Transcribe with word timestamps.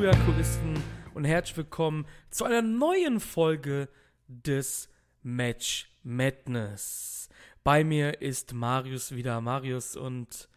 Schuyakuristen 0.00 0.82
und 1.12 1.26
herzlich 1.26 1.58
willkommen 1.58 2.06
zu 2.30 2.46
einer 2.46 2.62
neuen 2.62 3.20
Folge 3.20 3.90
des 4.28 4.88
Match 5.22 5.90
Madness. 6.02 7.28
Bei 7.64 7.84
mir 7.84 8.22
ist 8.22 8.54
Marius 8.54 9.14
wieder. 9.14 9.42
Marius 9.42 9.96
und 9.96 10.48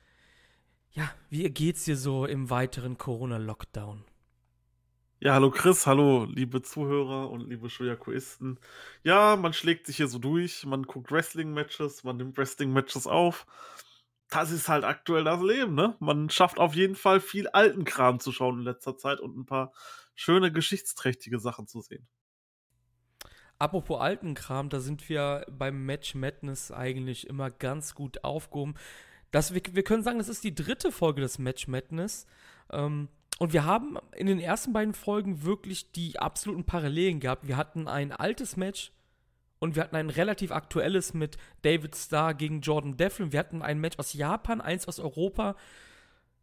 ja, 0.91 1.11
wie 1.29 1.43
geht's 1.49 1.83
dir 1.83 1.97
so 1.97 2.25
im 2.25 2.49
weiteren 2.49 2.97
Corona-Lockdown? 2.97 4.05
Ja, 5.19 5.33
hallo 5.33 5.51
Chris, 5.51 5.85
hallo 5.87 6.23
liebe 6.23 6.61
Zuhörer 6.61 7.29
und 7.29 7.49
liebe 7.49 7.69
Schuyakuisten. 7.69 8.57
Ja, 9.03 9.35
man 9.35 9.51
schlägt 9.51 9.87
sich 9.87 9.97
hier 9.97 10.07
so 10.07 10.19
durch, 10.19 10.65
man 10.65 10.83
guckt 10.83 11.11
Wrestling-Matches, 11.11 12.05
man 12.05 12.15
nimmt 12.15 12.37
Wrestling-Matches 12.37 13.07
auf. 13.07 13.45
Das 14.33 14.49
ist 14.49 14.67
halt 14.67 14.83
aktuell 14.83 15.23
das 15.23 15.41
Leben, 15.43 15.75
ne? 15.75 15.95
Man 15.99 16.29
schafft 16.31 16.57
auf 16.57 16.73
jeden 16.73 16.95
Fall 16.95 17.19
viel 17.19 17.47
alten 17.49 17.85
Kram 17.85 18.19
zu 18.19 18.31
schauen 18.31 18.59
in 18.59 18.65
letzter 18.65 18.97
Zeit 18.97 19.19
und 19.19 19.37
ein 19.37 19.45
paar 19.45 19.71
schöne 20.15 20.51
geschichtsträchtige 20.51 21.39
Sachen 21.39 21.67
zu 21.67 21.81
sehen. 21.81 22.07
Apropos 23.59 24.01
alten 24.01 24.33
Kram, 24.33 24.69
da 24.69 24.79
sind 24.79 25.07
wir 25.07 25.45
beim 25.51 25.85
Match 25.85 26.15
Madness 26.15 26.71
eigentlich 26.71 27.27
immer 27.27 27.51
ganz 27.51 27.93
gut 27.93 28.23
aufgehoben. 28.23 28.73
Das, 29.29 29.53
wir, 29.53 29.61
wir 29.71 29.83
können 29.83 30.03
sagen, 30.03 30.17
das 30.17 30.29
ist 30.29 30.43
die 30.43 30.55
dritte 30.55 30.91
Folge 30.91 31.21
des 31.21 31.37
Match 31.37 31.67
Madness. 31.67 32.25
Ähm, 32.71 33.09
und 33.37 33.53
wir 33.53 33.65
haben 33.65 33.97
in 34.15 34.25
den 34.25 34.39
ersten 34.39 34.73
beiden 34.73 34.95
Folgen 34.95 35.43
wirklich 35.43 35.91
die 35.91 36.17
absoluten 36.17 36.65
Parallelen 36.65 37.19
gehabt. 37.19 37.47
Wir 37.47 37.57
hatten 37.57 37.87
ein 37.87 38.11
altes 38.11 38.57
Match 38.57 38.91
und 39.63 39.77
wir 39.77 39.83
hatten 39.83 39.95
ein 39.95 40.09
relativ 40.09 40.51
aktuelles 40.51 41.13
mit 41.13 41.37
David 41.61 41.95
Starr 41.95 42.33
gegen 42.33 42.59
Jordan 42.59 42.97
Devlin. 42.97 43.31
Wir 43.31 43.39
hatten 43.39 43.61
ein 43.61 43.79
Match 43.79 43.97
aus 43.97 44.11
Japan, 44.11 44.59
eins 44.59 44.89
aus 44.89 44.99
Europa. 44.99 45.55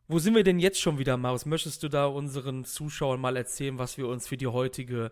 Wo 0.08 0.18
sind 0.18 0.34
wir 0.34 0.42
denn 0.42 0.58
jetzt 0.58 0.80
schon 0.80 0.98
wieder, 0.98 1.18
Marius? 1.18 1.44
Möchtest 1.44 1.82
du 1.82 1.90
da 1.90 2.06
unseren 2.06 2.64
Zuschauern 2.64 3.20
mal 3.20 3.36
erzählen, 3.36 3.78
was 3.78 3.98
wir 3.98 4.08
uns 4.08 4.26
für 4.26 4.38
die 4.38 4.46
heutige 4.46 5.10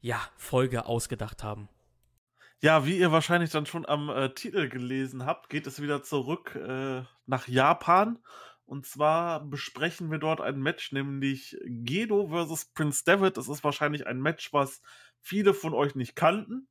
ja, 0.00 0.20
Folge 0.36 0.86
ausgedacht 0.86 1.42
haben? 1.42 1.68
Ja, 2.60 2.86
wie 2.86 2.96
ihr 2.96 3.10
wahrscheinlich 3.10 3.50
dann 3.50 3.66
schon 3.66 3.84
am 3.84 4.10
äh, 4.10 4.32
Titel 4.32 4.68
gelesen 4.68 5.26
habt, 5.26 5.48
geht 5.50 5.66
es 5.66 5.82
wieder 5.82 6.04
zurück 6.04 6.54
äh, 6.54 7.02
nach 7.26 7.48
Japan. 7.48 8.20
Und 8.64 8.86
zwar 8.86 9.44
besprechen 9.44 10.08
wir 10.12 10.18
dort 10.18 10.40
ein 10.40 10.60
Match, 10.60 10.92
nämlich 10.92 11.58
Gedo 11.66 12.28
versus 12.28 12.66
Prince 12.66 13.02
David. 13.04 13.36
Das 13.36 13.48
ist 13.48 13.64
wahrscheinlich 13.64 14.06
ein 14.06 14.20
Match, 14.20 14.52
was 14.52 14.82
viele 15.20 15.52
von 15.52 15.74
euch 15.74 15.96
nicht 15.96 16.14
kannten 16.14 16.68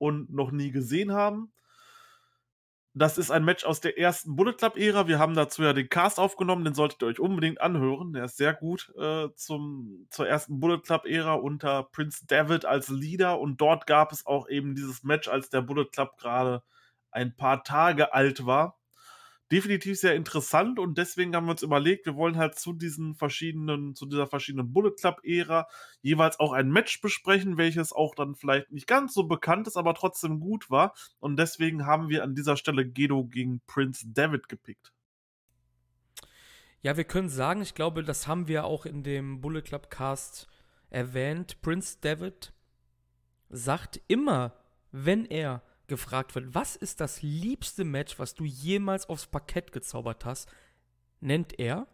und 0.00 0.32
noch 0.32 0.50
nie 0.50 0.70
gesehen 0.70 1.12
haben. 1.12 1.52
Das 2.92 3.18
ist 3.18 3.30
ein 3.30 3.44
Match 3.44 3.64
aus 3.64 3.80
der 3.80 3.98
ersten 3.98 4.34
Bullet 4.34 4.54
Club-Ära. 4.54 5.06
Wir 5.06 5.20
haben 5.20 5.34
dazu 5.34 5.62
ja 5.62 5.72
den 5.72 5.88
Cast 5.88 6.18
aufgenommen, 6.18 6.64
den 6.64 6.74
solltet 6.74 7.02
ihr 7.02 7.06
euch 7.06 7.20
unbedingt 7.20 7.60
anhören. 7.60 8.12
Der 8.12 8.24
ist 8.24 8.36
sehr 8.36 8.52
gut 8.52 8.92
äh, 8.98 9.28
zum, 9.36 10.08
zur 10.10 10.26
ersten 10.26 10.58
Bullet 10.58 10.80
Club-Ära 10.80 11.34
unter 11.34 11.84
Prince 11.84 12.26
David 12.26 12.64
als 12.64 12.88
Leader. 12.88 13.38
Und 13.38 13.60
dort 13.60 13.86
gab 13.86 14.10
es 14.10 14.26
auch 14.26 14.48
eben 14.48 14.74
dieses 14.74 15.04
Match, 15.04 15.28
als 15.28 15.50
der 15.50 15.60
Bullet 15.60 15.86
Club 15.92 16.16
gerade 16.18 16.64
ein 17.12 17.36
paar 17.36 17.62
Tage 17.62 18.12
alt 18.12 18.44
war 18.44 18.79
definitiv 19.50 19.98
sehr 19.98 20.14
interessant 20.14 20.78
und 20.78 20.96
deswegen 20.96 21.34
haben 21.34 21.46
wir 21.46 21.52
uns 21.52 21.62
überlegt, 21.62 22.06
wir 22.06 22.14
wollen 22.14 22.36
halt 22.36 22.58
zu 22.58 22.72
diesen 22.72 23.14
verschiedenen, 23.14 23.94
zu 23.94 24.06
dieser 24.06 24.26
verschiedenen 24.26 24.72
Bullet 24.72 24.92
Club-Ära 24.92 25.66
jeweils 26.02 26.38
auch 26.38 26.52
ein 26.52 26.70
Match 26.70 27.00
besprechen, 27.00 27.56
welches 27.56 27.92
auch 27.92 28.14
dann 28.14 28.36
vielleicht 28.36 28.70
nicht 28.70 28.86
ganz 28.86 29.12
so 29.12 29.24
bekannt 29.24 29.66
ist, 29.66 29.76
aber 29.76 29.94
trotzdem 29.94 30.40
gut 30.40 30.70
war. 30.70 30.94
Und 31.18 31.36
deswegen 31.36 31.86
haben 31.86 32.08
wir 32.08 32.22
an 32.22 32.34
dieser 32.34 32.56
Stelle 32.56 32.86
Gedo 32.86 33.24
gegen 33.24 33.60
Prince 33.66 34.06
David 34.08 34.48
gepickt. 34.48 34.92
Ja, 36.82 36.96
wir 36.96 37.04
können 37.04 37.28
sagen, 37.28 37.60
ich 37.60 37.74
glaube, 37.74 38.04
das 38.04 38.26
haben 38.26 38.48
wir 38.48 38.64
auch 38.64 38.86
in 38.86 39.02
dem 39.02 39.40
Bullet 39.40 39.62
Club 39.62 39.90
Cast 39.90 40.48
erwähnt. 40.88 41.60
Prince 41.60 41.98
David 42.00 42.52
sagt 43.50 44.00
immer, 44.06 44.54
wenn 44.92 45.24
er 45.26 45.62
gefragt 45.90 46.34
wird, 46.34 46.54
was 46.54 46.76
ist 46.76 47.00
das 47.00 47.20
liebste 47.20 47.84
Match, 47.84 48.18
was 48.18 48.34
du 48.34 48.44
jemals 48.44 49.06
aufs 49.10 49.26
Parkett 49.26 49.72
gezaubert 49.72 50.24
hast, 50.24 50.48
nennt 51.20 51.58
er 51.58 51.86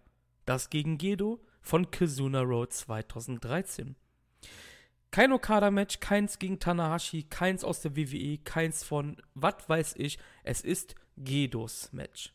das 0.44 0.70
gegen 0.70 0.98
Gedo 0.98 1.44
von 1.60 1.90
Kizuna 1.90 2.42
Road 2.42 2.72
2013. 2.72 3.96
Kein 5.10 5.32
Okada-Match, 5.32 5.98
keins 5.98 6.38
gegen 6.38 6.60
Tanahashi, 6.60 7.24
keins 7.24 7.64
aus 7.64 7.80
der 7.80 7.96
WWE, 7.96 8.38
keins 8.38 8.84
von 8.84 9.16
was 9.34 9.68
weiß 9.68 9.94
ich. 9.96 10.18
Es 10.44 10.60
ist 10.60 10.94
Gedos 11.16 11.92
Match. 11.92 12.32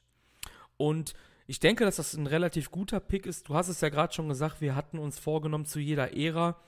Und 0.77 1.13
ich 1.47 1.59
denke, 1.59 1.85
dass 1.85 1.97
das 1.97 2.13
ein 2.13 2.27
relativ 2.27 2.71
guter 2.71 2.99
Pick 2.99 3.25
ist. 3.25 3.49
Du 3.49 3.55
hast 3.55 3.67
es 3.67 3.81
ja 3.81 3.89
gerade 3.89 4.13
schon 4.13 4.29
gesagt, 4.29 4.61
wir 4.61 4.75
hatten 4.75 4.97
uns 4.97 5.19
vorgenommen, 5.19 5.65
zu 5.65 5.79
jeder 5.79 6.15
Ära 6.15 6.59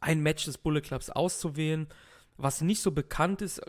ein 0.00 0.20
Match 0.20 0.44
des 0.44 0.58
Bullet 0.58 0.82
Clubs 0.82 1.10
auszuwählen. 1.10 1.88
Was 2.36 2.60
nicht 2.60 2.80
so 2.80 2.92
bekannt 2.92 3.42
ist, 3.42 3.60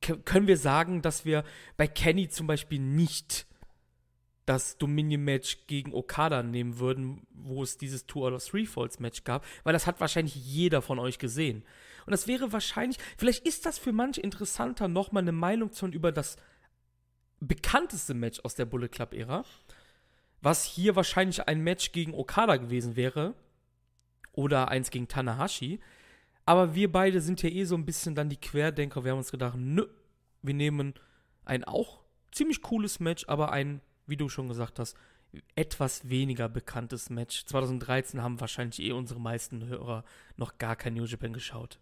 können 0.00 0.46
wir 0.46 0.56
sagen, 0.56 1.02
dass 1.02 1.24
wir 1.24 1.44
bei 1.76 1.86
Kenny 1.86 2.28
zum 2.28 2.46
Beispiel 2.46 2.78
nicht 2.78 3.46
das 4.46 4.78
Dominion-Match 4.78 5.66
gegen 5.68 5.94
Okada 5.94 6.42
nehmen 6.42 6.78
würden, 6.78 7.26
wo 7.32 7.62
es 7.62 7.76
dieses 7.76 8.06
Two 8.06 8.26
out 8.26 8.32
of 8.32 8.44
Three 8.44 8.66
Falls 8.66 8.98
Match 8.98 9.22
gab, 9.22 9.44
weil 9.62 9.72
das 9.72 9.86
hat 9.86 10.00
wahrscheinlich 10.00 10.34
jeder 10.34 10.82
von 10.82 10.98
euch 10.98 11.18
gesehen. 11.18 11.64
Und 12.06 12.10
das 12.10 12.26
wäre 12.26 12.52
wahrscheinlich, 12.52 12.98
vielleicht 13.16 13.46
ist 13.46 13.66
das 13.66 13.78
für 13.78 13.92
manche 13.92 14.20
interessanter, 14.20 14.88
nochmal 14.88 15.22
eine 15.22 15.32
Meinung 15.32 15.72
zu 15.72 15.82
hören 15.82 15.92
über 15.92 16.10
das 16.10 16.36
bekannteste 17.38 18.14
Match 18.14 18.40
aus 18.40 18.54
der 18.54 18.64
Bullet 18.64 18.88
Club-Ära, 18.88 19.44
was 20.40 20.64
hier 20.64 20.96
wahrscheinlich 20.96 21.46
ein 21.46 21.60
Match 21.60 21.92
gegen 21.92 22.14
Okada 22.14 22.56
gewesen 22.56 22.96
wäre 22.96 23.34
oder 24.32 24.68
eins 24.68 24.90
gegen 24.90 25.08
Tanahashi. 25.08 25.80
Aber 26.50 26.74
wir 26.74 26.90
beide 26.90 27.20
sind 27.20 27.40
ja 27.44 27.48
eh 27.48 27.62
so 27.62 27.76
ein 27.76 27.86
bisschen 27.86 28.16
dann 28.16 28.28
die 28.28 28.36
Querdenker. 28.36 29.04
Wir 29.04 29.12
haben 29.12 29.18
uns 29.18 29.30
gedacht, 29.30 29.56
nö, 29.56 29.86
wir 30.42 30.52
nehmen 30.52 30.94
ein 31.44 31.62
auch 31.62 32.00
ziemlich 32.32 32.60
cooles 32.60 32.98
Match, 32.98 33.24
aber 33.28 33.52
ein, 33.52 33.80
wie 34.08 34.16
du 34.16 34.28
schon 34.28 34.48
gesagt 34.48 34.80
hast, 34.80 34.96
etwas 35.54 36.08
weniger 36.08 36.48
bekanntes 36.48 37.08
Match. 37.08 37.44
2013 37.46 38.20
haben 38.20 38.40
wahrscheinlich 38.40 38.82
eh 38.82 38.90
unsere 38.90 39.20
meisten 39.20 39.64
Hörer 39.68 40.02
noch 40.36 40.58
gar 40.58 40.74
kein 40.74 40.94
New 40.94 41.04
Japan 41.04 41.32
geschaut. 41.32 41.78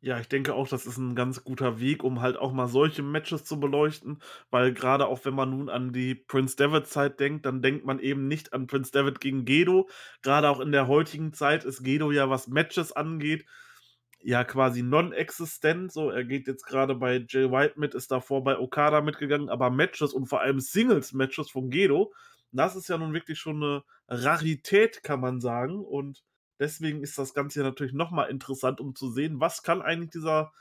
Ja, 0.00 0.20
ich 0.20 0.28
denke 0.28 0.54
auch, 0.54 0.68
das 0.68 0.86
ist 0.86 0.96
ein 0.96 1.16
ganz 1.16 1.42
guter 1.42 1.80
Weg, 1.80 2.04
um 2.04 2.20
halt 2.20 2.36
auch 2.36 2.52
mal 2.52 2.68
solche 2.68 3.02
Matches 3.02 3.44
zu 3.44 3.58
beleuchten, 3.58 4.22
weil 4.50 4.72
gerade 4.72 5.06
auch 5.08 5.24
wenn 5.24 5.34
man 5.34 5.50
nun 5.50 5.68
an 5.68 5.92
die 5.92 6.14
Prince 6.14 6.54
David 6.56 6.86
Zeit 6.86 7.18
denkt, 7.18 7.44
dann 7.46 7.62
denkt 7.62 7.84
man 7.84 7.98
eben 7.98 8.28
nicht 8.28 8.52
an 8.52 8.68
Prince 8.68 8.92
David 8.92 9.20
gegen 9.20 9.44
Gedo. 9.44 9.88
Gerade 10.22 10.50
auch 10.50 10.60
in 10.60 10.70
der 10.70 10.86
heutigen 10.86 11.32
Zeit 11.32 11.64
ist 11.64 11.82
Gedo 11.82 12.12
ja, 12.12 12.30
was 12.30 12.46
Matches 12.46 12.92
angeht, 12.92 13.44
ja 14.20 14.44
quasi 14.44 14.82
non-existent. 14.82 15.92
So, 15.92 16.10
er 16.10 16.24
geht 16.24 16.46
jetzt 16.46 16.64
gerade 16.64 16.94
bei 16.94 17.24
Jay 17.28 17.50
White 17.50 17.74
mit, 17.80 17.94
ist 17.94 18.12
davor 18.12 18.44
bei 18.44 18.56
Okada 18.58 19.00
mitgegangen, 19.00 19.48
aber 19.48 19.70
Matches 19.70 20.12
und 20.12 20.26
vor 20.26 20.40
allem 20.42 20.60
Singles-Matches 20.60 21.50
von 21.50 21.70
Gedo, 21.70 22.12
das 22.52 22.76
ist 22.76 22.88
ja 22.88 22.98
nun 22.98 23.12
wirklich 23.14 23.38
schon 23.40 23.62
eine 23.62 23.82
Rarität, 24.08 25.02
kann 25.02 25.20
man 25.20 25.40
sagen. 25.40 25.84
Und 25.84 26.22
Deswegen 26.58 27.02
ist 27.02 27.18
das 27.18 27.34
Ganze 27.34 27.62
natürlich 27.62 27.92
nochmal 27.92 28.30
interessant, 28.30 28.80
um 28.80 28.94
zu 28.94 29.10
sehen, 29.10 29.40
was 29.40 29.62
kann 29.62 29.82
eigentlich 29.82 30.10
dieser 30.10 30.52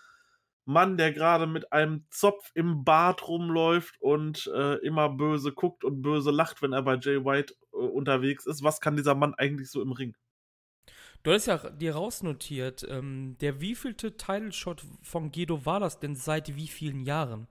Mann, 0.66 0.98
der 0.98 1.14
gerade 1.14 1.48
mit 1.48 1.72
einem 1.72 2.06
Zopf 2.12 2.52
im 2.54 2.84
Bart 2.84 3.28
rumläuft 3.28 3.96
und 4.02 4.48
äh, 4.54 4.76
immer 4.86 5.10
böse 5.10 5.54
guckt 5.54 5.84
und 5.84 6.02
böse 6.02 6.32
lacht, 6.32 6.62
wenn 6.62 6.74
er 6.74 6.84
bei 6.84 6.98
Jay 6.98 7.24
White 7.24 7.56
äh, 7.74 7.78
unterwegs 7.78 8.46
ist, 8.46 8.64
was 8.64 8.82
kann 8.82 8.98
dieser 8.98 9.16
Mann 9.16 9.34
eigentlich 9.34 9.72
so 9.72 9.82
im 9.82 9.94
Ring? 9.94 10.16
Du 11.24 11.32
hast 11.32 11.46
ja 11.48 11.58
dir 11.70 11.96
rausnotiert, 11.96 12.86
ähm, 12.90 13.38
der 13.42 13.60
wievielte 13.62 14.18
Title 14.18 14.52
Shot 14.52 14.84
von 15.02 15.32
Gedo 15.32 15.66
war 15.66 15.80
das 15.80 16.00
denn 16.00 16.16
seit 16.16 16.56
wie 16.56 16.68
vielen 16.68 17.02
Jahren? 17.02 17.48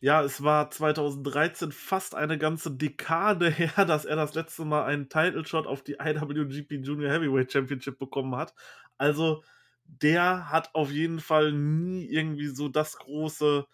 Ja, 0.00 0.22
es 0.22 0.42
war 0.42 0.70
2013 0.70 1.72
fast 1.72 2.14
eine 2.14 2.38
ganze 2.38 2.70
Dekade 2.70 3.50
her, 3.50 3.84
dass 3.84 4.04
er 4.04 4.16
das 4.16 4.34
letzte 4.34 4.64
Mal 4.64 4.84
einen 4.84 5.08
Title 5.08 5.44
Shot 5.46 5.66
auf 5.66 5.82
die 5.82 5.96
IWGP 6.00 6.84
Junior 6.84 7.10
Heavyweight 7.10 7.52
Championship 7.52 7.98
bekommen 7.98 8.36
hat. 8.36 8.54
Also, 8.98 9.42
der 9.84 10.50
hat 10.50 10.74
auf 10.74 10.90
jeden 10.90 11.20
Fall 11.20 11.52
nie 11.52 12.06
irgendwie 12.06 12.48
so 12.48 12.68
das 12.68 12.96
große, 12.96 13.66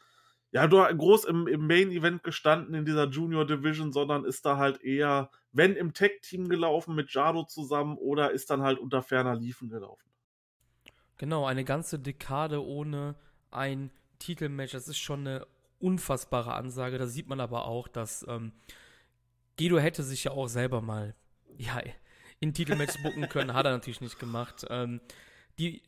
ja, 0.50 0.66
groß 0.66 1.24
im, 1.24 1.46
im 1.46 1.66
Main 1.66 1.90
Event 1.90 2.22
gestanden 2.22 2.74
in 2.74 2.84
dieser 2.84 3.08
Junior 3.08 3.46
Division, 3.46 3.92
sondern 3.92 4.24
ist 4.24 4.44
da 4.46 4.56
halt 4.56 4.82
eher, 4.82 5.30
wenn 5.52 5.76
im 5.76 5.92
Tech 5.92 6.20
Team 6.22 6.48
gelaufen 6.48 6.94
mit 6.94 7.12
Jado 7.12 7.44
zusammen 7.44 7.96
oder 7.98 8.30
ist 8.32 8.50
dann 8.50 8.62
halt 8.62 8.78
unter 8.78 9.02
ferner 9.02 9.36
Liefen 9.36 9.68
gelaufen. 9.68 10.08
Genau, 11.18 11.44
eine 11.46 11.64
ganze 11.64 11.98
Dekade 11.98 12.64
ohne 12.64 13.16
ein 13.50 13.90
Titelmatch. 14.18 14.72
Das 14.72 14.88
ist 14.88 14.98
schon 14.98 15.26
eine 15.26 15.46
unfassbare 15.78 16.54
Ansage. 16.54 16.98
Da 16.98 17.06
sieht 17.06 17.28
man 17.28 17.40
aber 17.40 17.66
auch, 17.66 17.88
dass 17.88 18.24
ähm, 18.28 18.52
Guido 19.58 19.78
hätte 19.78 20.02
sich 20.02 20.24
ja 20.24 20.32
auch 20.32 20.48
selber 20.48 20.80
mal 20.80 21.14
ja, 21.56 21.82
in 22.40 22.54
Titelmatch 22.54 23.02
bucken 23.02 23.28
können, 23.28 23.54
hat 23.54 23.66
er 23.66 23.72
natürlich 23.72 24.00
nicht 24.00 24.18
gemacht. 24.18 24.64
Ähm, 24.70 25.00
die, 25.58 25.82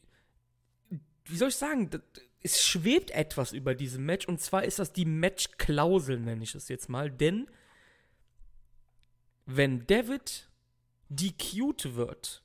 wie 1.24 1.36
soll 1.36 1.48
ich 1.48 1.56
sagen, 1.56 1.90
es 2.42 2.62
schwebt 2.62 3.10
etwas 3.10 3.52
über 3.52 3.74
diesem 3.74 4.04
Match 4.04 4.26
und 4.26 4.40
zwar 4.40 4.64
ist 4.64 4.78
das 4.78 4.92
die 4.92 5.04
Match-Klausel, 5.04 6.18
nenne 6.18 6.42
ich 6.42 6.54
es 6.54 6.68
jetzt 6.68 6.88
mal, 6.88 7.10
denn 7.10 7.48
wenn 9.46 9.86
David 9.86 10.48
DQ'd 11.08 11.96
wird, 11.96 12.42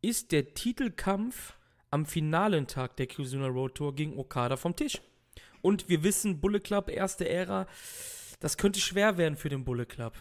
ist 0.00 0.32
der 0.32 0.54
Titelkampf 0.54 1.56
am 1.90 2.06
finalen 2.06 2.66
Tag 2.66 2.96
der 2.96 3.06
Kyusuna 3.06 3.46
Road 3.48 3.74
Tour 3.74 3.94
gegen 3.94 4.18
Okada 4.18 4.56
vom 4.56 4.74
Tisch. 4.74 5.00
Und 5.62 5.88
wir 5.88 6.02
wissen, 6.04 6.40
Bullet 6.40 6.60
Club, 6.60 6.88
erste 6.88 7.28
Ära, 7.28 7.66
das 8.40 8.58
könnte 8.58 8.80
schwer 8.80 9.16
werden 9.16 9.36
für 9.36 9.48
den 9.48 9.64
Bullet 9.64 9.86
Club. 9.86 10.14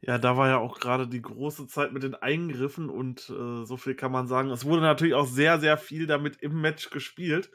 Ja, 0.00 0.16
da 0.16 0.36
war 0.36 0.48
ja 0.48 0.58
auch 0.58 0.78
gerade 0.78 1.08
die 1.08 1.22
große 1.22 1.66
Zeit 1.66 1.92
mit 1.92 2.04
den 2.04 2.14
Eingriffen 2.14 2.88
und 2.88 3.28
äh, 3.30 3.64
so 3.64 3.76
viel 3.76 3.94
kann 3.94 4.12
man 4.12 4.28
sagen. 4.28 4.50
Es 4.50 4.64
wurde 4.64 4.82
natürlich 4.82 5.14
auch 5.14 5.26
sehr, 5.26 5.58
sehr 5.58 5.76
viel 5.76 6.06
damit 6.06 6.36
im 6.40 6.60
Match 6.60 6.90
gespielt. 6.90 7.50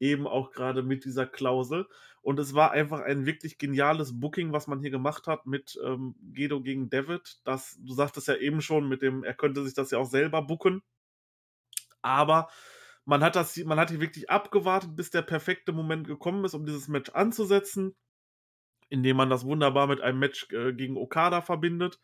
Eben 0.00 0.26
auch 0.26 0.50
gerade 0.50 0.82
mit 0.82 1.04
dieser 1.04 1.26
Klausel. 1.26 1.86
Und 2.22 2.40
es 2.40 2.54
war 2.54 2.70
einfach 2.72 3.00
ein 3.00 3.26
wirklich 3.26 3.58
geniales 3.58 4.18
Booking, 4.18 4.52
was 4.52 4.66
man 4.66 4.80
hier 4.80 4.90
gemacht 4.90 5.26
hat 5.26 5.46
mit 5.46 5.78
ähm, 5.84 6.14
Gedo 6.32 6.60
gegen 6.62 6.88
David. 6.88 7.40
Das, 7.44 7.78
du 7.80 7.92
sagtest 7.92 8.26
ja 8.26 8.36
eben 8.36 8.62
schon, 8.62 8.88
mit 8.88 9.02
dem, 9.02 9.22
er 9.22 9.34
könnte 9.34 9.62
sich 9.62 9.74
das 9.74 9.90
ja 9.90 9.98
auch 9.98 10.10
selber 10.10 10.42
booken. 10.42 10.82
Aber 12.00 12.48
man 13.04 13.22
hat 13.22 13.36
das, 13.36 13.56
man 13.58 13.78
hat 13.78 13.90
hier 13.90 14.00
wirklich 14.00 14.30
abgewartet, 14.30 14.94
bis 14.94 15.10
der 15.10 15.22
perfekte 15.22 15.72
Moment 15.72 16.06
gekommen 16.06 16.44
ist, 16.44 16.54
um 16.54 16.66
dieses 16.66 16.88
Match 16.88 17.10
anzusetzen, 17.10 17.96
indem 18.88 19.16
man 19.16 19.30
das 19.30 19.44
wunderbar 19.44 19.86
mit 19.86 20.00
einem 20.00 20.18
Match 20.18 20.48
äh, 20.50 20.72
gegen 20.72 20.96
Okada 20.96 21.40
verbindet. 21.40 21.98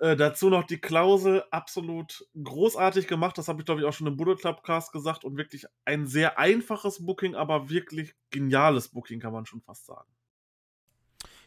Äh, 0.00 0.14
dazu 0.14 0.50
noch 0.50 0.64
die 0.64 0.80
Klausel, 0.80 1.42
absolut 1.50 2.26
großartig 2.42 3.06
gemacht. 3.06 3.38
Das 3.38 3.48
habe 3.48 3.60
ich, 3.60 3.66
glaube 3.66 3.80
ich, 3.80 3.86
auch 3.86 3.94
schon 3.94 4.06
im 4.06 4.16
Bullet 4.16 4.36
Club 4.36 4.62
Cast 4.62 4.92
gesagt. 4.92 5.24
Und 5.24 5.38
wirklich 5.38 5.64
ein 5.86 6.06
sehr 6.06 6.38
einfaches 6.38 7.04
Booking, 7.04 7.34
aber 7.34 7.70
wirklich 7.70 8.14
geniales 8.30 8.88
Booking, 8.88 9.20
kann 9.20 9.32
man 9.32 9.46
schon 9.46 9.62
fast 9.62 9.86
sagen. 9.86 10.10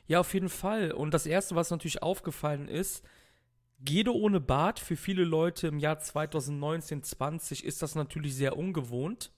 Ja, 0.07 0.21
auf 0.21 0.33
jeden 0.33 0.49
Fall. 0.49 0.91
Und 0.91 1.13
das 1.13 1.27
Erste, 1.27 1.55
was 1.55 1.69
natürlich 1.69 2.01
aufgefallen 2.01 2.67
ist, 2.67 3.05
Gedo 3.81 4.11
ohne 4.11 4.41
Bart, 4.41 4.79
für 4.79 4.95
viele 4.95 5.23
Leute 5.23 5.67
im 5.67 5.79
Jahr 5.79 5.99
2019, 5.99 7.03
20 7.03 7.63
ist 7.63 7.81
das 7.81 7.95
natürlich 7.95 8.35
sehr 8.35 8.57
ungewohnt. 8.57 9.31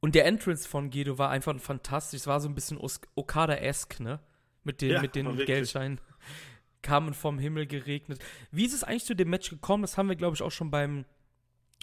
Und 0.00 0.14
der 0.14 0.26
Entrance 0.26 0.68
von 0.68 0.90
Gedo 0.90 1.18
war 1.18 1.30
einfach 1.30 1.58
fantastisch. 1.58 2.20
Es 2.20 2.26
war 2.26 2.40
so 2.40 2.48
ein 2.48 2.54
bisschen 2.54 2.78
Okada-esque, 3.14 4.00
ne? 4.00 4.20
Mit 4.64 4.80
den, 4.80 4.90
ja, 4.90 5.00
mit 5.00 5.14
den 5.14 5.36
Geldscheinen 5.36 6.00
kamen 6.82 7.14
vom 7.14 7.38
Himmel 7.38 7.66
geregnet. 7.66 8.22
Wie 8.50 8.64
ist 8.64 8.74
es 8.74 8.84
eigentlich 8.84 9.04
zu 9.04 9.16
dem 9.16 9.30
Match 9.30 9.50
gekommen? 9.50 9.82
Das 9.82 9.98
haben 9.98 10.08
wir, 10.08 10.16
glaube 10.16 10.34
ich, 10.34 10.42
auch 10.42 10.50
schon 10.50 10.70
beim 10.70 11.04